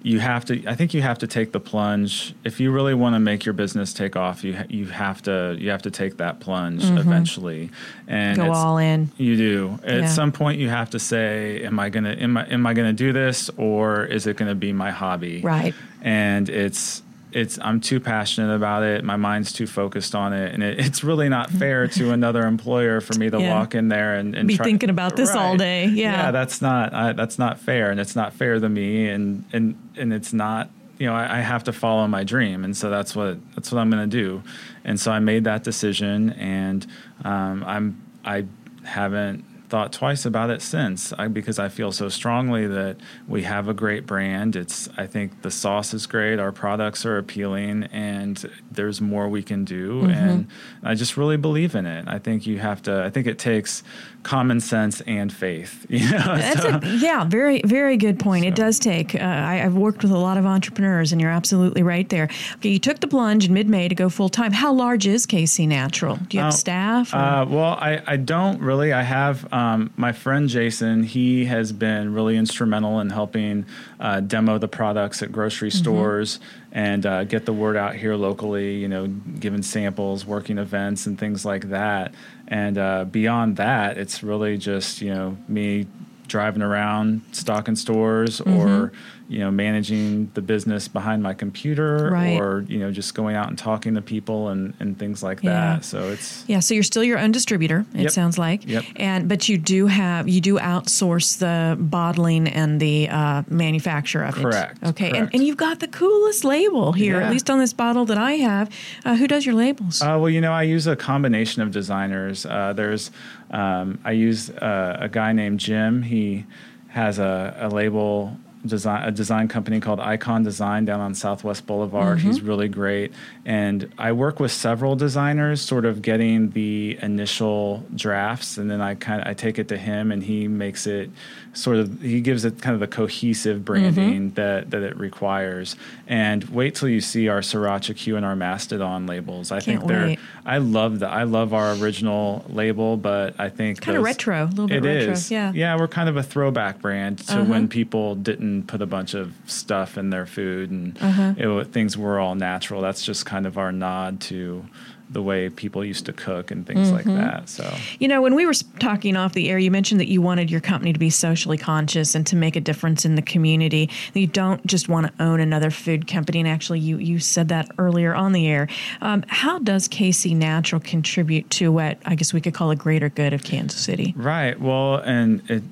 you 0.03 0.21
have 0.21 0.45
to. 0.47 0.65
I 0.67 0.75
think 0.75 0.95
you 0.95 1.03
have 1.03 1.19
to 1.19 1.27
take 1.27 1.53
the 1.53 1.61
plunge 1.61 2.35
if 2.45 2.61
you 2.61 2.71
really 2.71 2.95
want 2.95 3.15
to 3.15 3.19
make 3.21 3.45
your 3.45 3.53
business 3.53 3.93
take 3.93 4.15
off. 4.15 4.45
You 4.45 4.57
ha- 4.57 4.67
you 4.69 4.87
have 4.87 5.23
to 5.23 5.57
you 5.59 5.71
have 5.71 5.83
to 5.83 5.91
take 5.91 6.19
that 6.19 6.41
plunge 6.41 6.85
mm-hmm. 6.85 6.99
eventually, 6.99 7.71
and 8.07 8.37
Go 8.37 8.53
all 8.53 8.79
in. 8.79 9.11
You 9.17 9.37
do. 9.37 9.79
At 9.83 10.01
Yeah. 10.01 10.07
some 10.07 10.31
point, 10.31 10.61
you 10.61 10.69
have 10.69 10.91
to 10.91 10.99
say, 10.99 11.65
"Am 11.65 11.81
I 11.81 11.89
gonna 11.89 12.13
am 12.13 12.37
I 12.37 12.47
am 12.47 12.67
I 12.67 12.75
gonna 12.75 12.93
do 12.93 13.13
this, 13.13 13.51
or 13.57 14.05
is 14.05 14.27
it 14.27 14.37
gonna 14.37 14.55
be 14.55 14.73
my 14.73 14.91
hobby?" 14.91 15.41
Right. 15.41 15.75
And 16.01 16.49
it's 16.49 17.03
it's 17.33 17.59
I'm 17.61 17.81
too 17.81 18.01
passionate 18.01 18.55
about 18.55 18.83
it. 18.83 19.05
My 19.05 19.17
mind's 19.17 19.53
too 19.53 19.67
focused 19.67 20.15
on 20.15 20.33
it, 20.33 20.55
and 20.55 20.63
it, 20.63 20.79
it's 20.81 21.05
really 21.05 21.29
not 21.29 21.51
fair 21.51 21.87
to 21.89 22.13
another 22.13 22.47
employer 22.47 23.01
for 23.01 23.19
me 23.19 23.29
to 23.31 23.39
Yeah. 23.41 23.55
walk 23.59 23.75
in 23.75 23.89
there 23.89 24.15
and, 24.15 24.35
and 24.35 24.49
Be 24.49 24.57
try- 24.57 24.65
thinking 24.65 24.91
about 24.91 25.17
this 25.17 25.35
all 25.35 25.57
day. 25.57 25.87
Yeah. 25.87 26.13
yeah, 26.27 26.31
that's 26.31 26.63
not 26.63 26.95
I, 26.95 27.13
that's 27.13 27.39
not 27.39 27.59
fair, 27.61 27.91
and 27.91 28.01
it's 28.01 28.17
not 28.17 28.33
fair 28.33 28.59
to 28.59 28.69
me, 28.69 29.09
and 29.09 29.45
and 29.53 29.77
and 29.97 30.13
it's 30.13 30.33
not 30.33 30.71
you 30.99 31.07
know 31.07 31.15
I, 31.15 31.39
I 31.39 31.41
have 31.41 31.65
to 31.65 31.73
follow 31.73 32.07
my 32.09 32.25
dream, 32.25 32.65
and 32.65 32.77
so 32.77 32.89
that's 32.91 33.15
what 33.15 33.39
that's 33.55 33.71
what 33.71 33.79
I'm 33.81 33.91
going 33.91 34.09
to 34.09 34.17
do. 34.17 34.43
And 34.85 34.99
so 34.99 35.13
I 35.13 35.19
made 35.19 35.45
that 35.45 35.65
decision, 35.65 36.31
and 36.33 36.87
um, 37.25 37.63
I'm 37.67 38.03
I 38.25 38.47
haven't 38.85 39.45
thought 39.69 39.93
twice 39.93 40.25
about 40.25 40.51
it 40.51 40.63
since 40.63 41.13
I, 41.19 41.29
because 41.29 41.59
I 41.59 41.69
feel 41.69 41.93
so 41.93 42.09
strongly 42.09 42.67
that 42.67 42.97
we 43.27 43.43
have 43.43 43.69
a 43.69 43.75
great 43.75 44.07
brand. 44.07 44.57
It's 44.57 44.89
I 44.97 45.07
think 45.07 45.43
the 45.43 45.51
sauce 45.51 45.93
is 45.93 46.07
great, 46.07 46.39
our 46.39 46.53
products 46.53 47.05
are 47.05 47.19
appealing, 47.19 47.85
and 47.93 48.51
there's 48.71 49.01
more 49.01 49.29
we 49.29 49.43
can 49.43 49.65
do. 49.65 50.03
Mm-hmm. 50.03 50.11
And 50.11 50.47
I 50.83 50.95
just 50.95 51.17
really 51.17 51.37
believe 51.37 51.75
in 51.75 51.85
it. 51.87 52.09
I 52.09 52.19
think 52.19 52.47
you 52.47 52.59
have 52.59 52.83
to. 52.83 53.05
I 53.05 53.11
think 53.11 53.27
it 53.27 53.39
takes 53.39 53.83
common 54.23 54.61
sense 54.61 55.01
and 55.03 55.33
faith. 55.33 55.87
You 55.99 56.11
know, 56.13 56.37
That's 56.37 56.63
So- 56.63 56.81
a, 56.83 56.87
yeah, 56.99 57.25
very, 57.25 57.61
very 57.65 57.97
good 57.97 58.19
point. 58.19 58.45
It 58.45 58.55
does 58.55 58.79
take. 58.79 59.15
Uh, 59.15 59.19
I, 59.19 59.63
I've 59.65 59.75
worked 59.75 60.03
with 60.03 60.13
a 60.13 60.19
lot 60.19 60.37
of 60.39 60.47
entrepreneurs, 60.47 61.13
and 61.13 61.21
you're 61.21 61.31
absolutely 61.31 61.83
right 61.83 62.09
there. 62.09 62.29
Okay, 62.57 62.71
you 62.71 62.79
took 62.79 63.01
the 63.01 63.09
plunge 63.09 63.47
in 63.47 63.53
mid-May 63.55 63.89
to 63.89 63.95
go 63.95 64.09
full 64.09 64.29
time. 64.29 64.53
How 64.53 64.73
large 64.73 65.07
is 65.07 65.27
KC 65.27 65.67
Natural? 65.69 66.17
Do 66.29 66.37
you 66.37 66.43
have 66.43 66.53
Oh, 66.53 66.57
staff? 66.57 67.13
Uh, 67.15 67.45
well, 67.49 67.77
I, 67.81 68.01
I 68.07 68.17
don't 68.17 68.61
really. 68.61 68.93
I 68.93 69.03
have 69.03 69.45
um, 69.53 69.58
my 69.97 70.13
friend 70.13 70.49
Jason. 70.49 71.03
He 71.03 71.45
has 71.47 71.73
been 71.73 72.13
really 72.15 72.37
instrumental 72.37 73.01
in 73.01 73.11
helping 73.11 73.67
uh, 74.01 74.21
demo 74.21 74.59
the 74.59 74.69
products 74.69 75.23
at 75.23 75.33
grocery 75.33 75.71
Mm-hmm. 75.71 75.79
stores 75.79 76.41
and 76.73 77.05
uh, 77.07 77.25
get 77.25 77.45
the 77.47 77.53
word 77.53 77.77
out 77.77 77.95
here 77.97 78.15
locally. 78.15 78.77
You 78.77 78.89
know, 78.89 79.07
giving 79.07 79.63
samples, 79.63 80.25
working 80.25 80.59
events, 80.59 81.07
and 81.07 81.19
things 81.19 81.45
like 81.45 81.71
that. 81.71 82.15
And 82.47 82.79
uh, 82.79 83.05
beyond 83.05 83.57
that, 83.57 83.99
it's 83.99 84.23
really 84.23 84.57
just 84.59 85.01
you 85.03 85.13
know 85.15 85.37
me 85.49 85.87
driving 86.27 86.63
around 86.63 87.23
stocking 87.33 87.77
stores 87.77 88.41
Mm-hmm. 88.41 88.59
or 88.59 88.93
you 89.29 89.39
know 89.41 89.51
managing 89.51 90.31
the 90.35 90.41
business 90.41 90.89
behind 90.89 91.23
my 91.23 91.35
computer 91.35 92.09
Right. 92.11 92.41
or 92.41 92.65
you 92.67 92.79
know 92.79 92.91
just 92.91 93.15
going 93.15 93.37
out 93.37 93.49
and 93.49 93.59
talking 93.59 93.95
to 93.95 94.01
people 94.03 94.49
and, 94.49 94.73
and 94.81 94.99
things 94.99 95.23
like 95.23 95.43
Yeah. 95.43 95.51
that 95.77 95.85
so 95.85 96.09
it's 96.09 96.45
yeah, 96.47 96.61
so 96.61 96.73
you're 96.75 96.83
still 96.83 97.05
your 97.05 97.19
own 97.19 97.31
distributor. 97.33 97.85
It 97.95 98.03
Yep. 98.03 98.11
sounds 98.13 98.39
like. 98.39 98.67
Yep. 98.67 98.85
And 98.97 99.29
but 99.29 99.49
you 99.49 99.59
do 99.59 99.87
have 99.87 100.29
you 100.29 100.41
do 100.41 100.59
outsource 100.59 101.39
the 101.39 101.77
bottling 101.79 102.49
and 102.49 102.81
the 102.81 103.09
uh, 103.11 103.43
manufacture 103.49 104.23
of 104.23 104.35
Correct, 104.35 104.79
it. 104.83 104.89
Okay. 104.89 105.07
And, 105.09 105.17
correct. 105.17 105.35
and 105.35 105.45
you've 105.47 105.57
got 105.57 105.81
the 105.81 105.89
coolest 105.89 106.45
label 106.45 106.93
here, 106.93 107.21
Yeah. 107.21 107.27
at 107.27 107.31
least 107.33 107.51
on 107.51 107.59
this 107.59 107.73
bottle 107.75 108.05
that 108.07 108.19
I 108.19 108.33
have. 108.33 108.71
Uh, 109.05 109.17
who 109.17 109.27
does 109.27 109.45
your 109.45 109.55
labels? 109.55 110.01
Uh, 110.01 110.17
well, 110.19 110.31
you 110.31 110.41
know, 110.41 110.53
I 110.53 110.63
use 110.63 110.87
a 110.87 110.97
combination 110.97 111.61
of 111.63 111.71
designers. 111.71 112.47
Uh, 112.47 112.73
there's, 112.73 113.11
um, 113.51 113.99
I 114.05 114.13
use 114.13 114.51
uh, 114.51 114.97
a 115.01 115.09
guy 115.09 115.33
named 115.33 115.61
Jim. 115.61 116.03
He 116.03 116.47
has 116.89 117.19
a, 117.19 117.55
a 117.61 117.69
label 117.69 118.37
design, 118.67 119.07
a 119.09 119.11
design 119.11 119.49
company 119.49 119.81
called 119.81 120.01
Icon 120.01 120.43
Design 120.43 120.85
down 120.85 121.01
on 121.01 121.15
Southwest 121.15 121.67
Boulevard. 121.67 122.19
He's 122.21 122.41
really 122.41 122.69
great, 122.69 123.13
and 123.45 123.91
I 123.99 124.13
work 124.13 124.41
with 124.41 124.53
several 124.53 124.97
designers, 124.97 125.61
sort 125.61 125.85
of 125.85 126.03
getting 126.03 126.51
the 126.51 126.99
initial 127.03 127.85
drafts, 127.95 128.59
and 128.59 128.71
then 128.71 128.81
I 128.81 128.95
kind 128.95 129.21
of 129.21 129.29
I 129.29 129.35
take 129.35 129.59
it 129.59 129.69
to 129.69 129.77
him, 129.77 130.11
and 130.13 130.23
he 130.23 130.49
makes 130.49 130.87
it 130.87 131.11
sort 131.53 131.77
of 131.79 132.01
he 132.03 132.21
gives 132.21 132.45
it 132.45 132.61
kind 132.63 132.75
of 132.75 132.81
the 132.81 132.87
cohesive 132.87 133.65
branding 133.65 134.31
that 134.33 134.71
that 134.71 134.83
it 134.83 134.97
requires. 134.97 135.77
And 136.07 136.45
wait 136.45 136.75
till 136.75 136.89
you 136.89 137.01
see 137.01 137.29
our 137.29 137.41
Sriracha 137.41 137.97
Q 137.97 138.17
and 138.17 138.25
our 138.25 138.37
Mastodon 138.37 139.07
labels. 139.07 139.53
I 139.53 139.61
Can't 139.61 139.81
think 139.81 139.89
they're 139.89 140.07
wait. 140.07 140.19
I 140.47 140.59
love 140.59 141.01
that. 141.01 141.11
I 141.11 141.25
love 141.25 141.53
our 141.53 141.75
original 141.75 142.45
label, 142.49 142.97
but 142.97 143.39
I 143.39 143.51
think 143.51 143.81
Kinda 143.83 144.01
retro, 144.01 144.45
a 144.45 144.47
little 144.47 144.67
bit 144.67 144.85
it 144.85 144.89
retro, 144.89 145.13
is. 145.13 145.31
yeah. 145.31 145.49
Uh-huh. 145.49 145.53
yeah. 145.55 145.77
We're 145.79 145.89
kind 145.89 146.09
of 146.09 146.17
a 146.17 146.23
throwback 146.23 146.81
brand 146.81 147.19
to 147.29 147.45
when 147.45 147.69
people 147.69 148.15
didn't 148.15 148.48
put 148.67 148.81
a 148.83 148.87
bunch 148.87 149.15
of 149.15 149.33
stuff 149.47 149.97
in 149.99 150.11
their 150.11 150.27
food 150.27 150.71
and 150.71 150.99
Uh-huh. 151.01 151.35
it, 151.37 151.65
things 151.73 151.97
were 151.97 152.19
all 152.19 152.35
natural. 152.35 152.81
That's 152.83 153.05
just 153.05 153.27
kind 153.27 153.47
of 153.47 153.57
our 153.59 153.73
nod 153.73 154.21
to 154.23 154.65
the 155.11 155.23
way 155.23 155.49
people 155.49 155.83
used 155.83 156.05
to 156.05 156.13
cook 156.13 156.51
and 156.51 156.67
things 156.67 156.93
like 156.93 157.07
Mm-hmm. 157.07 157.17
that. 157.17 157.49
So 157.49 157.65
You 157.99 158.09
know, 158.09 158.21
when 158.21 158.35
we 158.35 158.45
were 158.45 158.53
talking 158.79 159.17
off 159.17 159.33
the 159.33 159.49
air, 159.49 159.59
you 159.59 159.71
mentioned 159.71 160.01
that 160.01 160.09
you 160.09 160.21
wanted 160.21 160.51
your 160.51 160.61
company 160.61 160.93
to 160.93 160.99
be 160.99 161.09
socially 161.09 161.57
conscious 161.57 162.15
and 162.15 162.27
to 162.27 162.37
make 162.37 162.57
a 162.57 162.61
difference 162.61 163.07
in 163.07 163.15
the 163.15 163.23
community. 163.23 163.89
You 164.13 164.27
don't 164.27 164.61
just 164.67 164.87
want 164.91 165.07
to 165.07 165.13
own 165.25 165.41
another 165.41 165.71
food 165.71 166.07
company, 166.07 166.41
and 166.41 166.49
actually, 166.49 166.81
you 166.81 166.99
you 166.99 167.19
said 167.21 167.49
that 167.49 167.71
earlier 167.79 168.15
on 168.15 168.33
the 168.33 168.47
air. 168.47 168.69
Um, 169.01 169.25
how 169.29 169.59
does 169.61 169.89
KC 169.89 170.37
Natural 170.37 170.79
contribute 170.79 171.49
to 171.59 171.73
what 171.73 171.97
I 172.05 172.15
guess 172.15 172.35
we 172.35 172.43
could 172.43 172.53
call 172.53 172.71
a 172.71 172.77
greater 172.77 173.09
good 173.09 173.33
of 173.33 173.43
Kansas 173.45 173.81
City? 173.81 174.13
Right. 174.15 174.61
Well, 174.61 174.97
and 174.97 175.41
it, 175.51 175.63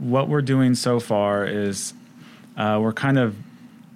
what 0.00 0.28
we're 0.28 0.42
doing 0.42 0.74
so 0.74 1.00
far 1.00 1.46
is 1.46 1.94
uh, 2.56 2.78
we're 2.80 2.92
kind 2.92 3.18
of. 3.18 3.36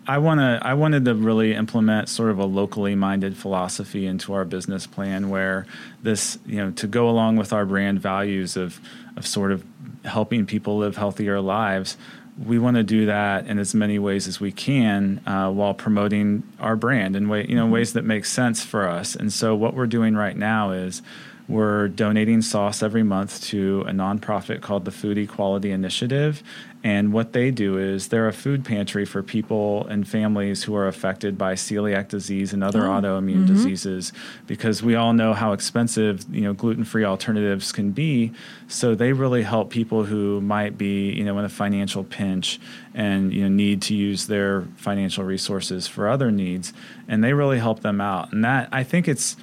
I 0.09 0.19
want 0.19 0.39
to. 0.39 0.61
I 0.63 0.75
wanted 0.75 1.05
to 1.07 1.15
really 1.15 1.55
implement 1.55 2.09
sort 2.09 2.31
of 2.31 2.39
a 2.39 2.45
locally 2.45 2.95
minded 2.95 3.37
philosophy 3.37 4.07
into 4.07 4.33
our 4.35 4.45
business 4.45 4.87
plan, 4.87 5.31
where 5.31 5.67
this, 6.03 6.39
you 6.47 6.59
know, 6.59 6.71
to 6.73 6.87
go 6.87 7.09
along 7.09 7.37
with 7.37 7.53
our 7.53 7.67
brand 7.67 8.01
values 8.01 8.57
of 8.57 8.81
of 9.17 9.27
sort 9.27 9.51
of 9.51 9.65
helping 10.05 10.47
people 10.47 10.79
live 10.79 10.97
healthier 10.97 11.41
lives. 11.41 11.97
We 12.43 12.59
want 12.59 12.77
to 12.77 12.83
do 12.83 13.07
that 13.07 13.47
in 13.47 13.59
as 13.59 13.75
many 13.75 13.99
ways 13.99 14.29
as 14.29 14.41
we 14.41 14.53
can 14.53 15.23
uh, 15.27 15.51
while 15.51 15.73
promoting 15.73 16.43
our 16.61 16.77
brand 16.77 17.17
in 17.17 17.29
way, 17.29 17.47
you 17.49 17.57
know, 17.57 17.67
ways 17.67 17.95
that 17.95 18.05
make 18.05 18.27
sense 18.27 18.63
for 18.63 18.87
us. 18.87 19.15
And 19.15 19.33
so, 19.33 19.55
what 19.55 19.75
we're 19.75 19.87
doing 19.87 20.15
right 20.15 20.37
now 20.37 20.71
is 20.71 21.03
we're 21.49 21.89
donating 21.89 22.43
sauce 22.43 22.83
every 22.83 23.05
month 23.05 23.41
to 23.45 23.85
a 23.87 23.93
nonprofit 23.93 24.63
called 24.63 24.85
the 24.85 24.91
Food 24.91 25.17
Equality 25.17 25.71
Initiative. 25.71 26.43
And 26.83 27.13
what 27.13 27.33
they 27.33 27.51
do 27.51 27.79
is 27.79 28.09
they're 28.09 28.29
a 28.29 28.33
food 28.33 28.65
pantry 28.65 29.05
for 29.05 29.23
people 29.23 29.87
and 29.89 30.07
families 30.07 30.65
who 30.65 30.75
are 30.77 30.87
affected 30.87 31.37
by 31.37 31.55
celiac 31.55 32.09
disease 32.09 32.53
and 32.53 32.63
other 32.63 32.87
oh, 32.87 32.91
autoimmune 32.91 33.45
mm-hmm. 33.45 33.47
diseases 33.47 34.13
because 34.47 34.83
we 34.83 34.95
all 34.95 35.13
know 35.13 35.35
how 35.35 35.53
expensive, 35.53 36.25
you 36.31 36.43
know, 36.43 36.53
gluten-free 36.53 37.05
alternatives 37.05 37.73
can 37.73 37.91
be. 37.91 38.33
So 38.69 38.95
they 38.95 39.13
really 39.13 39.43
help 39.43 39.71
people 39.71 40.05
who 40.05 40.41
might 40.41 40.79
be, 40.79 41.11
you 41.13 41.25
know, 41.25 41.39
in 41.39 41.45
a 41.45 41.49
financial 41.49 42.05
pinch 42.05 42.61
and, 42.95 43.33
you 43.33 43.43
know, 43.43 43.49
need 43.49 43.83
to 43.83 43.95
use 43.95 44.27
their 44.27 44.63
financial 44.77 45.25
resources 45.25 45.89
for 45.89 46.09
other 46.09 46.31
needs. 46.31 46.73
And 47.09 47.23
they 47.23 47.33
really 47.33 47.59
help 47.59 47.81
them 47.81 48.01
out. 48.01 48.33
And 48.33 48.45
that 48.45 48.69
I 48.71 48.85
think 48.85 49.09
it's 49.09 49.37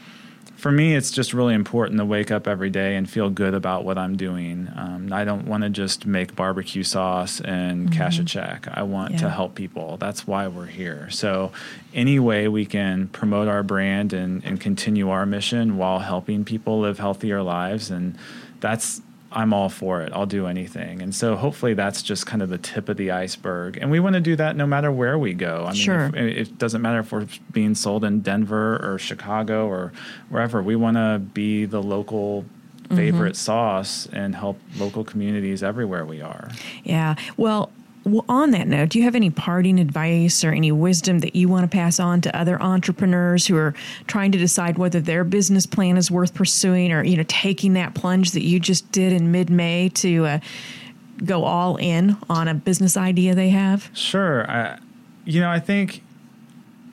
for 0.55 0.71
me, 0.71 0.95
it's 0.95 1.11
just 1.11 1.33
really 1.33 1.53
important 1.53 1.99
to 1.99 2.05
wake 2.05 2.31
up 2.31 2.47
every 2.47 2.69
day 2.69 2.95
and 2.95 3.09
feel 3.09 3.29
good 3.29 3.53
about 3.53 3.83
what 3.83 3.97
I'm 3.97 4.15
doing. 4.15 4.69
Um, 4.75 5.11
I 5.11 5.25
don't 5.25 5.45
want 5.47 5.63
to 5.63 5.69
just 5.69 6.05
make 6.05 6.35
barbecue 6.35 6.83
sauce 6.83 7.41
and 7.41 7.91
cash 7.91 8.17
a 8.19 8.23
check. 8.23 8.67
I 8.73 8.83
want 8.83 9.11
Yeah. 9.13 9.17
to 9.19 9.29
help 9.29 9.55
people. 9.55 9.97
That's 9.97 10.25
why 10.25 10.47
we're 10.47 10.67
here. 10.67 11.09
So, 11.09 11.51
any 11.93 12.17
way 12.19 12.47
we 12.47 12.65
can 12.65 13.07
promote 13.09 13.47
our 13.47 13.61
brand 13.63 14.13
and, 14.13 14.43
and 14.45 14.59
continue 14.59 15.09
our 15.09 15.25
mission 15.25 15.77
while 15.77 15.99
helping 15.99 16.45
people 16.45 16.79
live 16.79 16.97
healthier 16.97 17.41
lives, 17.43 17.91
and 17.91 18.15
that's 18.61 19.01
I'm 19.33 19.53
all 19.53 19.69
for 19.69 20.01
it. 20.01 20.13
I'll 20.13 20.25
do 20.25 20.47
anything. 20.47 21.01
And 21.01 21.13
so 21.13 21.35
hopefully 21.35 21.73
that's 21.73 22.01
just 22.01 22.25
kind 22.25 22.41
of 22.41 22.49
the 22.49 22.57
tip 22.57 22.87
of 22.87 22.97
the 22.97 23.11
iceberg. 23.11 23.77
And 23.81 23.89
we 23.89 23.99
want 23.99 24.13
to 24.13 24.21
do 24.21 24.35
that 24.35 24.55
no 24.55 24.65
matter 24.67 24.91
where 24.91 25.17
we 25.17 25.33
go. 25.33 25.63
I 25.65 25.71
mean, 25.71 25.75
Sure. 25.75 26.11
if- 26.13 26.49
it 26.49 26.57
doesn't 26.57 26.81
matter 26.81 26.99
if 26.99 27.11
we're 27.11 27.27
being 27.51 27.75
sold 27.75 28.05
in 28.05 28.21
Denver 28.21 28.75
or 28.77 28.99
Chicago 28.99 29.67
or 29.67 29.91
wherever. 30.29 30.61
We 30.61 30.75
want 30.75 30.97
to 30.97 31.19
be 31.33 31.65
the 31.65 31.81
local 31.81 32.45
favorite 32.89 33.33
mm-hmm. 33.33 33.35
sauce 33.35 34.07
and 34.13 34.35
help 34.35 34.59
local 34.77 35.03
communities 35.03 35.63
everywhere 35.63 36.05
we 36.05 36.21
are. 36.21 36.49
Yeah. 36.83 37.15
Well, 37.37 37.71
well, 38.05 38.25
on 38.27 38.51
that 38.51 38.67
note, 38.67 38.89
do 38.89 38.99
you 38.99 39.05
have 39.05 39.15
any 39.15 39.29
parting 39.29 39.79
advice 39.79 40.43
or 40.43 40.51
any 40.51 40.71
wisdom 40.71 41.19
that 41.19 41.35
you 41.35 41.47
want 41.47 41.69
to 41.69 41.73
pass 41.73 41.99
on 41.99 42.21
to 42.21 42.37
other 42.37 42.61
entrepreneurs 42.61 43.47
who 43.47 43.55
are 43.55 43.73
trying 44.07 44.31
to 44.33 44.37
decide 44.37 44.77
whether 44.77 44.99
their 44.99 45.23
business 45.23 45.65
plan 45.65 45.95
is 45.95 46.11
worth 46.11 46.33
pursuing 46.33 46.91
or, 46.91 47.03
you 47.03 47.15
know, 47.15 47.23
taking 47.27 47.73
that 47.73 47.93
plunge 47.93 48.31
that 48.31 48.43
you 48.43 48.59
just 48.59 48.91
did 48.91 49.13
in 49.13 49.31
mid 49.31 49.49
May 49.49 49.89
to 49.89 50.25
uh, 50.25 50.39
go 51.23 51.45
all 51.45 51.77
in 51.77 52.17
on 52.29 52.47
a 52.47 52.53
business 52.53 52.97
idea 52.97 53.35
they 53.35 53.49
have? 53.49 53.89
Sure. 53.93 54.49
I, 54.49 54.79
you 55.25 55.39
know, 55.39 55.49
I 55.49 55.59
think 55.59 56.03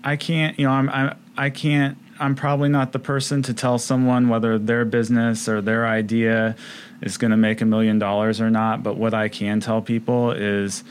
I 0.04 0.16
can't. 0.16 0.58
You 0.58 0.66
know, 0.66 0.72
I'm. 0.72 0.88
I, 0.88 1.16
I 1.36 1.50
can't. 1.50 1.96
I'm 2.20 2.34
probably 2.34 2.68
not 2.68 2.92
the 2.92 2.98
person 2.98 3.42
to 3.44 3.54
tell 3.54 3.78
someone 3.78 4.28
whether 4.28 4.58
their 4.58 4.84
business 4.84 5.48
or 5.48 5.62
their 5.62 5.86
idea 5.86 6.54
is 7.00 7.16
going 7.16 7.30
to 7.30 7.36
make 7.36 7.62
a 7.62 7.64
million 7.64 7.98
dollars 7.98 8.40
or 8.40 8.50
not. 8.50 8.82
But 8.82 8.96
what 8.96 9.14
I 9.14 9.28
can 9.28 9.60
tell 9.60 9.80
people 9.80 10.30
is, 10.30 10.84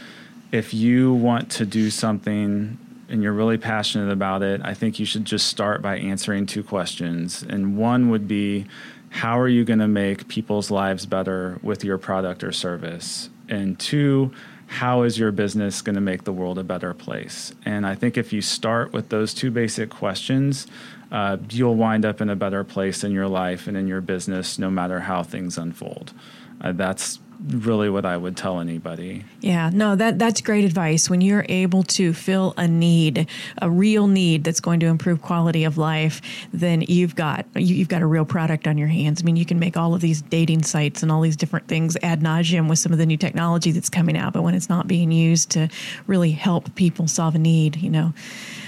if 0.51 0.73
you 0.73 1.13
want 1.13 1.51
to 1.51 1.65
do 1.65 1.91
something 1.91 2.79
and 3.09 3.21
you're 3.21 3.33
really 3.33 3.59
passionate 3.59 4.11
about 4.11 4.41
it, 4.41 4.61
I 4.63 4.73
think 4.73 4.99
you 4.99 5.05
should 5.05 5.25
just 5.25 5.47
start 5.47 5.83
by 5.83 5.97
answering 5.99 6.47
two 6.47 6.63
questions. 6.63 7.43
And 7.43 7.77
one 7.77 8.09
would 8.09 8.27
be, 8.27 8.65
how 9.09 9.39
are 9.39 9.47
you 9.47 9.63
going 9.63 9.79
to 9.79 9.87
make 9.87 10.27
people's 10.27 10.71
lives 10.71 11.05
better 11.05 11.59
with 11.61 11.83
your 11.83 11.99
product 11.99 12.43
or 12.43 12.51
service? 12.51 13.29
And 13.47 13.79
two, 13.79 14.31
how 14.67 15.01
is 15.01 15.17
your 15.17 15.31
business 15.31 15.81
going 15.81 15.95
to 15.95 16.01
make 16.01 16.23
the 16.23 16.33
world 16.33 16.59
a 16.59 16.63
better 16.63 16.93
place? 16.93 17.53
And 17.65 17.85
I 17.85 17.95
think 17.95 18.17
if 18.17 18.31
you 18.31 18.41
start 18.41 18.93
with 18.93 19.09
those 19.09 19.33
two 19.33 19.49
basic 19.49 19.89
questions, 19.89 20.67
uh, 21.11 21.37
you'll 21.49 21.75
wind 21.75 22.05
up 22.05 22.21
in 22.21 22.29
a 22.29 22.35
better 22.35 22.63
place 22.63 23.03
in 23.03 23.11
your 23.11 23.27
life 23.27 23.67
and 23.67 23.75
in 23.75 23.87
your 23.87 24.01
business, 24.01 24.59
no 24.59 24.69
matter 24.69 25.01
how 25.01 25.23
things 25.23 25.57
unfold. 25.57 26.13
Uh, 26.61 26.71
that's 26.71 27.19
really 27.47 27.89
what 27.89 28.05
I 28.05 28.17
would 28.17 28.35
tell 28.35 28.59
anybody. 28.59 29.23
Yeah, 29.41 29.69
no, 29.73 29.95
that 29.95 30.19
that's 30.19 30.41
great 30.41 30.65
advice. 30.65 31.09
When 31.09 31.21
you're 31.21 31.45
able 31.47 31.83
to 31.83 32.13
fill 32.13 32.53
a 32.57 32.67
need, 32.67 33.27
a 33.61 33.69
real 33.69 34.07
need 34.07 34.43
that's 34.43 34.59
going 34.59 34.79
to 34.81 34.87
improve 34.87 35.21
quality 35.21 35.63
of 35.63 35.77
life, 35.77 36.21
then 36.53 36.81
you've 36.81 37.15
got 37.15 37.45
you, 37.55 37.75
you've 37.75 37.87
got 37.87 38.01
a 38.01 38.05
real 38.05 38.25
product 38.25 38.67
on 38.67 38.77
your 38.77 38.87
hands. 38.87 39.21
I 39.21 39.25
mean, 39.25 39.35
you 39.35 39.45
can 39.45 39.59
make 39.59 39.77
all 39.77 39.93
of 39.93 40.01
these 40.01 40.21
dating 40.21 40.63
sites 40.63 41.01
and 41.01 41.11
all 41.11 41.21
these 41.21 41.37
different 41.37 41.67
things 41.67 41.95
ad 42.03 42.21
nauseum 42.21 42.69
with 42.69 42.79
some 42.79 42.91
of 42.91 42.97
the 42.97 43.05
new 43.05 43.17
technology 43.17 43.71
that's 43.71 43.89
coming 43.89 44.17
out, 44.17 44.33
but 44.33 44.41
when 44.41 44.53
it's 44.53 44.69
not 44.69 44.87
being 44.87 45.11
used 45.11 45.49
to 45.51 45.69
really 46.07 46.31
help 46.31 46.73
people 46.75 47.07
solve 47.07 47.35
a 47.35 47.39
need, 47.39 47.77
you 47.77 47.89
know. 47.89 48.13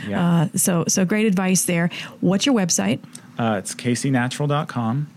Yeah. 0.08 0.44
Uh, 0.44 0.48
so 0.56 0.86
so 0.88 1.06
great 1.06 1.26
advice 1.26 1.66
there. 1.66 1.90
What's 2.22 2.46
your 2.46 2.56
website? 2.56 3.00
Uh, 3.38 3.56
it's 3.58 3.76
kcnatural.com. 3.76 5.08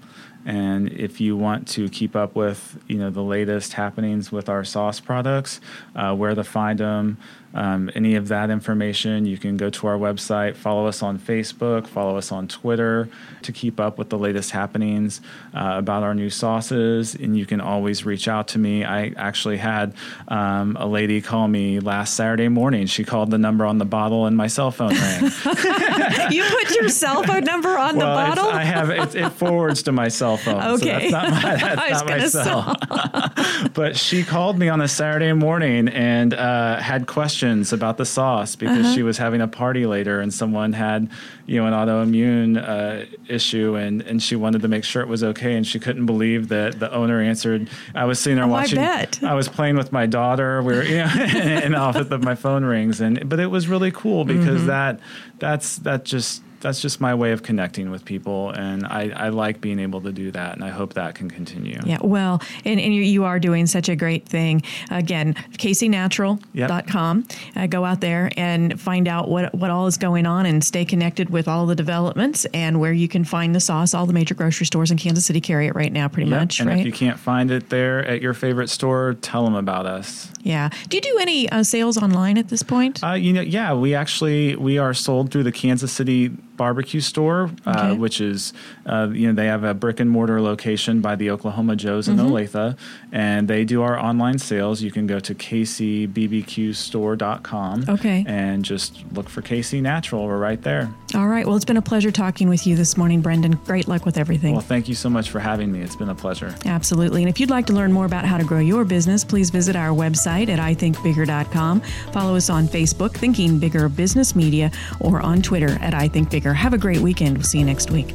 And 0.45 0.93
if 0.93 1.21
you 1.21 1.37
want 1.37 1.69
to 1.69 1.89
keep 1.89 2.15
up 2.15 2.35
with, 2.35 2.79
you 2.87 2.99
know, 2.99 3.11
the 3.11 3.23
latest 3.23 3.73
happenings 3.73 4.31
with 4.31 4.49
our 4.49 4.65
sauce 4.65 5.01
products, 5.01 5.61
uh, 5.97 6.15
where 6.15 6.35
to 6.35 6.45
find 6.45 6.81
them, 6.81 7.19
um, 7.55 7.89
any 7.95 8.17
of 8.17 8.29
that 8.29 8.51
information, 8.51 9.27
you 9.27 9.39
can 9.39 9.57
go 9.57 9.71
to 9.71 9.87
our 9.87 9.97
website, 9.97 10.57
follow 10.57 10.87
us 10.87 11.03
on 11.03 11.19
Facebook, 11.19 11.87
follow 11.87 12.17
us 12.17 12.33
on 12.33 12.49
Twitter 12.49 13.09
to 13.43 13.53
keep 13.53 13.79
up 13.79 13.97
with 13.97 14.11
the 14.11 14.19
latest 14.19 14.51
happenings 14.51 15.21
uh, 15.55 15.75
about 15.77 16.03
our 16.03 16.15
new 16.15 16.31
sauces. 16.31 17.15
And 17.15 17.39
you 17.39 17.47
can 17.47 17.61
always 17.61 18.05
reach 18.05 18.27
out 18.27 18.49
to 18.49 18.59
me. 18.59 18.85
I 18.85 19.13
actually 19.17 19.59
had 19.59 19.95
um, 20.27 20.77
a 20.81 20.87
lady 20.87 21.21
call 21.21 21.47
me 21.47 21.79
last 21.79 22.15
Saturday 22.15 22.49
morning. 22.49 22.87
She 22.87 23.05
called 23.05 23.31
the 23.31 23.39
number 23.39 23.65
on 23.65 23.79
the 23.79 23.85
bottle, 23.85 24.27
and 24.27 24.37
my 24.37 24.49
cell 24.49 24.73
phone 24.73 24.95
rang. 24.95 25.23
you 26.31 26.43
put 26.43 26.75
your 26.75 26.89
cell 26.89 27.23
phone 27.23 27.45
number 27.45 27.79
on 27.79 27.97
well, 27.97 28.17
the 28.17 28.35
bottle. 28.35 28.49
I 28.51 28.65
have 28.65 28.91
it, 28.91 29.15
it, 29.15 29.31
forwards 29.31 29.85
to 29.85 29.93
my 29.93 30.09
cell 30.09 30.37
phone. 30.37 30.61
Okay, 30.75 31.11
so 31.11 31.17
that's 31.17 31.31
not 31.31 31.31
my, 31.31 31.57
that's 31.77 31.93
not 31.93 32.07
my 32.07 32.27
cell. 32.27 33.71
but 33.75 33.97
she 33.97 34.25
called 34.25 34.59
me 34.59 34.69
on 34.69 34.81
a 34.81 34.89
Saturday 34.89 35.33
morning 35.33 35.87
and 35.89 36.35
uh, 36.35 36.79
had 36.79 37.07
questions 37.07 37.44
about 37.73 37.97
the 37.97 38.05
sauce 38.05 38.57
because 38.57 38.87
uh-huh. 38.87 38.95
she 38.95 39.03
was 39.03 39.19
having 39.19 39.41
a 39.41 39.49
party 39.49 39.87
later 39.87 40.21
and 40.21 40.33
someone 40.33 40.73
had, 40.73 41.11
you 41.47 41.61
know, 41.61 41.67
an 41.67 41.73
autoimmune 41.73 42.57
uh, 42.57 43.05
issue 43.29 43.75
and, 43.75 44.03
and 44.03 44.23
she 44.23 44.37
wanted 44.37 44.63
to 44.63 44.69
make 44.69 44.85
sure 44.85 45.03
it 45.03 45.09
was 45.09 45.25
okay 45.25 45.55
and 45.55 45.67
she 45.67 45.79
couldn't 45.79 46.07
believe 46.07 46.49
that 46.49 46.79
the 46.79 46.93
owner 46.93 47.21
answered. 47.21 47.69
I 47.95 48.05
was 48.05 48.21
sitting 48.21 48.37
there 48.37 48.47
oh, 48.47 48.49
watching. 48.49 48.79
I, 48.79 49.07
I, 49.23 49.35
was 49.35 49.49
playing 49.49 49.77
with 49.77 49.93
my 49.93 50.07
daughter. 50.07 50.63
We 50.63 50.75
were, 50.75 50.83
you 50.85 50.99
know, 50.99 51.05
and 51.15 51.75
off 51.75 51.97
the, 52.09 52.19
my 52.19 52.35
phone 52.35 52.65
rings 52.65 53.01
and 53.01 53.29
but 53.29 53.41
it 53.41 53.47
was 53.47 53.69
really 53.69 53.91
cool 53.91 54.25
because 54.25 54.61
mm-hmm. 54.61 54.67
that 54.69 55.01
that's 55.39 55.77
that 55.79 56.05
just 56.05 56.44
that's 56.65 56.81
just 56.81 56.99
my 56.99 57.15
way 57.15 57.33
of 57.33 57.43
connecting 57.43 57.91
with 57.91 58.07
people, 58.07 58.49
and 58.51 58.87
I, 58.87 59.11
I 59.15 59.29
like 59.29 59.61
being 59.61 59.79
able 59.79 60.01
to 60.01 60.13
do 60.13 60.31
that, 60.31 60.55
and 60.55 60.65
I 60.65 60.71
hope 60.71 60.95
that 60.95 61.15
can 61.15 61.31
continue. 61.31 61.79
Yeah, 61.85 61.99
well, 62.01 62.41
and, 62.65 62.81
and 62.81 62.95
you, 62.95 63.03
you 63.03 63.25
are 63.25 63.39
doing 63.39 63.67
such 63.67 63.91
a 63.91 63.95
great 63.95 64.27
thing. 64.27 64.63
Again, 64.91 65.35
kcnatural.com. 65.35 67.27
Yep. 67.29 67.39
Uh, 67.55 67.67
go 67.67 67.85
out 67.85 68.01
there 68.01 68.31
and 68.39 68.81
find 68.81 69.07
out 69.07 69.29
what, 69.29 69.55
what 69.55 69.71
all 69.71 69.87
is 69.87 69.99
going 69.99 70.25
on 70.25 70.47
and 70.47 70.65
stay 70.65 70.87
connected 70.87 71.29
with 71.29 71.49
all 71.49 71.67
the 71.67 71.75
developments 71.75 72.47
and 72.55 72.81
where 72.81 72.95
you 72.95 73.09
can 73.09 73.25
find 73.25 73.55
the 73.55 73.61
sauce. 73.61 73.93
All 73.93 74.07
the 74.07 74.15
major 74.15 74.35
grocery 74.35 74.65
stores 74.65 74.91
in 74.91 74.97
Kansas 74.97 75.27
City 75.27 75.43
carry 75.43 75.67
it 75.67 75.75
right 75.75 75.93
now, 75.93 76.09
pretty 76.09 76.31
yep. 76.31 76.41
much. 76.41 76.61
And 76.61 76.71
right? 76.71 76.79
if 76.79 76.87
you 76.87 76.93
can't 76.93 77.19
find 77.19 77.51
it 77.51 77.69
there 77.69 78.03
at 78.07 78.23
your 78.23 78.33
favorite 78.33 78.71
store, 78.71 79.17
tell 79.21 79.45
them 79.45 79.55
about 79.55 79.85
us. 79.85 80.31
Yeah. 80.41 80.71
Do 80.89 80.97
you 80.97 81.03
do 81.03 81.19
any 81.21 81.49
uh, 81.51 81.63
sales 81.63 81.99
online 81.99 82.39
at 82.39 82.49
this 82.49 82.63
point? 82.63 83.05
Uh, 83.05 83.13
you 83.13 83.35
know, 83.35 83.43
yeah, 83.43 83.75
we 83.75 83.95
actually 83.95 84.57
we 84.57 84.79
are 84.79 84.95
sold 84.95 85.31
through 85.31 85.43
the 85.43 85.53
Kansas 85.53 85.93
City 85.93 86.31
barbecue 86.57 87.01
store, 87.01 87.51
uh, 87.67 87.71
okay. 87.71 87.95
which 87.99 88.21
is 88.21 88.53
uh, 88.87 89.09
you 89.13 89.27
know 89.29 89.35
they 89.35 89.47
have 89.47 89.65
a 89.65 89.75
brick 89.75 89.99
and 90.01 90.11
mortar 90.11 90.41
location 90.41 91.01
by 91.01 91.17
the 91.17 91.31
Oklahoma 91.31 91.77
Joe's 91.77 92.09
in 92.09 92.17
mm-hmm. 92.17 92.33
Olathe, 92.33 92.77
and 93.13 93.47
they 93.49 93.65
do 93.65 93.83
our 93.83 93.99
online 93.99 94.39
sales. 94.39 94.81
You 94.83 94.91
can 94.91 95.07
go 95.07 95.21
to 95.21 95.35
kcbbqstore.com. 95.35 97.85
Okay. 97.89 98.25
And 98.27 98.65
just 98.65 99.05
look 99.13 99.29
for 99.29 99.43
KC 99.43 99.83
Natural. 99.83 100.25
We're 100.25 100.39
right 100.39 100.63
there. 100.63 100.93
All 101.15 101.29
right. 101.29 101.47
Well, 101.47 101.55
it's 101.57 101.65
been 101.65 101.77
a 101.77 101.83
pleasure 101.83 102.11
talking 102.11 102.49
with 102.49 102.67
you 102.67 102.75
this 102.77 102.97
morning, 102.97 103.21
Brendan. 103.21 103.53
Great 103.65 103.87
luck 103.89 104.05
with 104.05 104.19
everything. 104.19 104.53
Well, 104.53 104.61
thank 104.61 104.89
you 104.89 104.95
so 104.95 105.11
much 105.11 105.31
for 105.31 105.41
having 105.41 105.73
me. 105.73 105.81
It's 105.81 105.97
been 105.97 106.09
a 106.09 106.15
pleasure. 106.15 106.55
Absolutely. 106.65 107.23
And 107.23 107.29
if 107.29 107.41
you'd 107.41 107.51
like 107.51 107.67
to 107.67 107.73
learn 107.73 107.93
more 107.93 108.07
about 108.07 108.25
how 108.25 108.39
to 108.39 108.45
grow 108.45 108.61
your 108.61 108.85
business, 108.85 109.25
please 109.25 109.51
visit 109.51 109.75
our 109.77 109.91
website 109.91 110.49
at 110.49 110.59
ithinkbigger.com. 110.59 111.81
Follow 112.13 112.37
us 112.37 112.51
on 112.51 112.67
Facebook, 112.67 113.15
Thinking 113.15 113.59
Bigger 113.59 113.89
Business 113.89 114.37
Media, 114.37 114.71
or 115.01 115.21
on 115.21 115.43
Twitter 115.43 115.79
at 115.81 115.95
ithinkbigger. 115.95 116.44
Have 116.53 116.75
a 116.75 116.79
great 116.79 117.01
weekend. 117.01 117.39
We'll 117.39 117.45
see 117.45 117.61
you 117.61 117.65
next 117.65 117.91
week. 117.91 118.13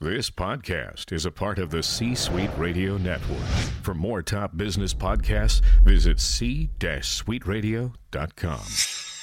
This 0.00 0.28
podcast 0.28 1.12
is 1.12 1.24
a 1.24 1.30
part 1.30 1.58
of 1.58 1.70
the 1.70 1.82
C 1.82 2.14
Suite 2.14 2.50
Radio 2.58 2.98
Network. 2.98 3.38
For 3.82 3.94
more 3.94 4.20
top 4.20 4.54
business 4.54 4.92
podcasts, 4.92 5.62
visit 5.82 6.20
c-suiteradio.com. 6.20 9.13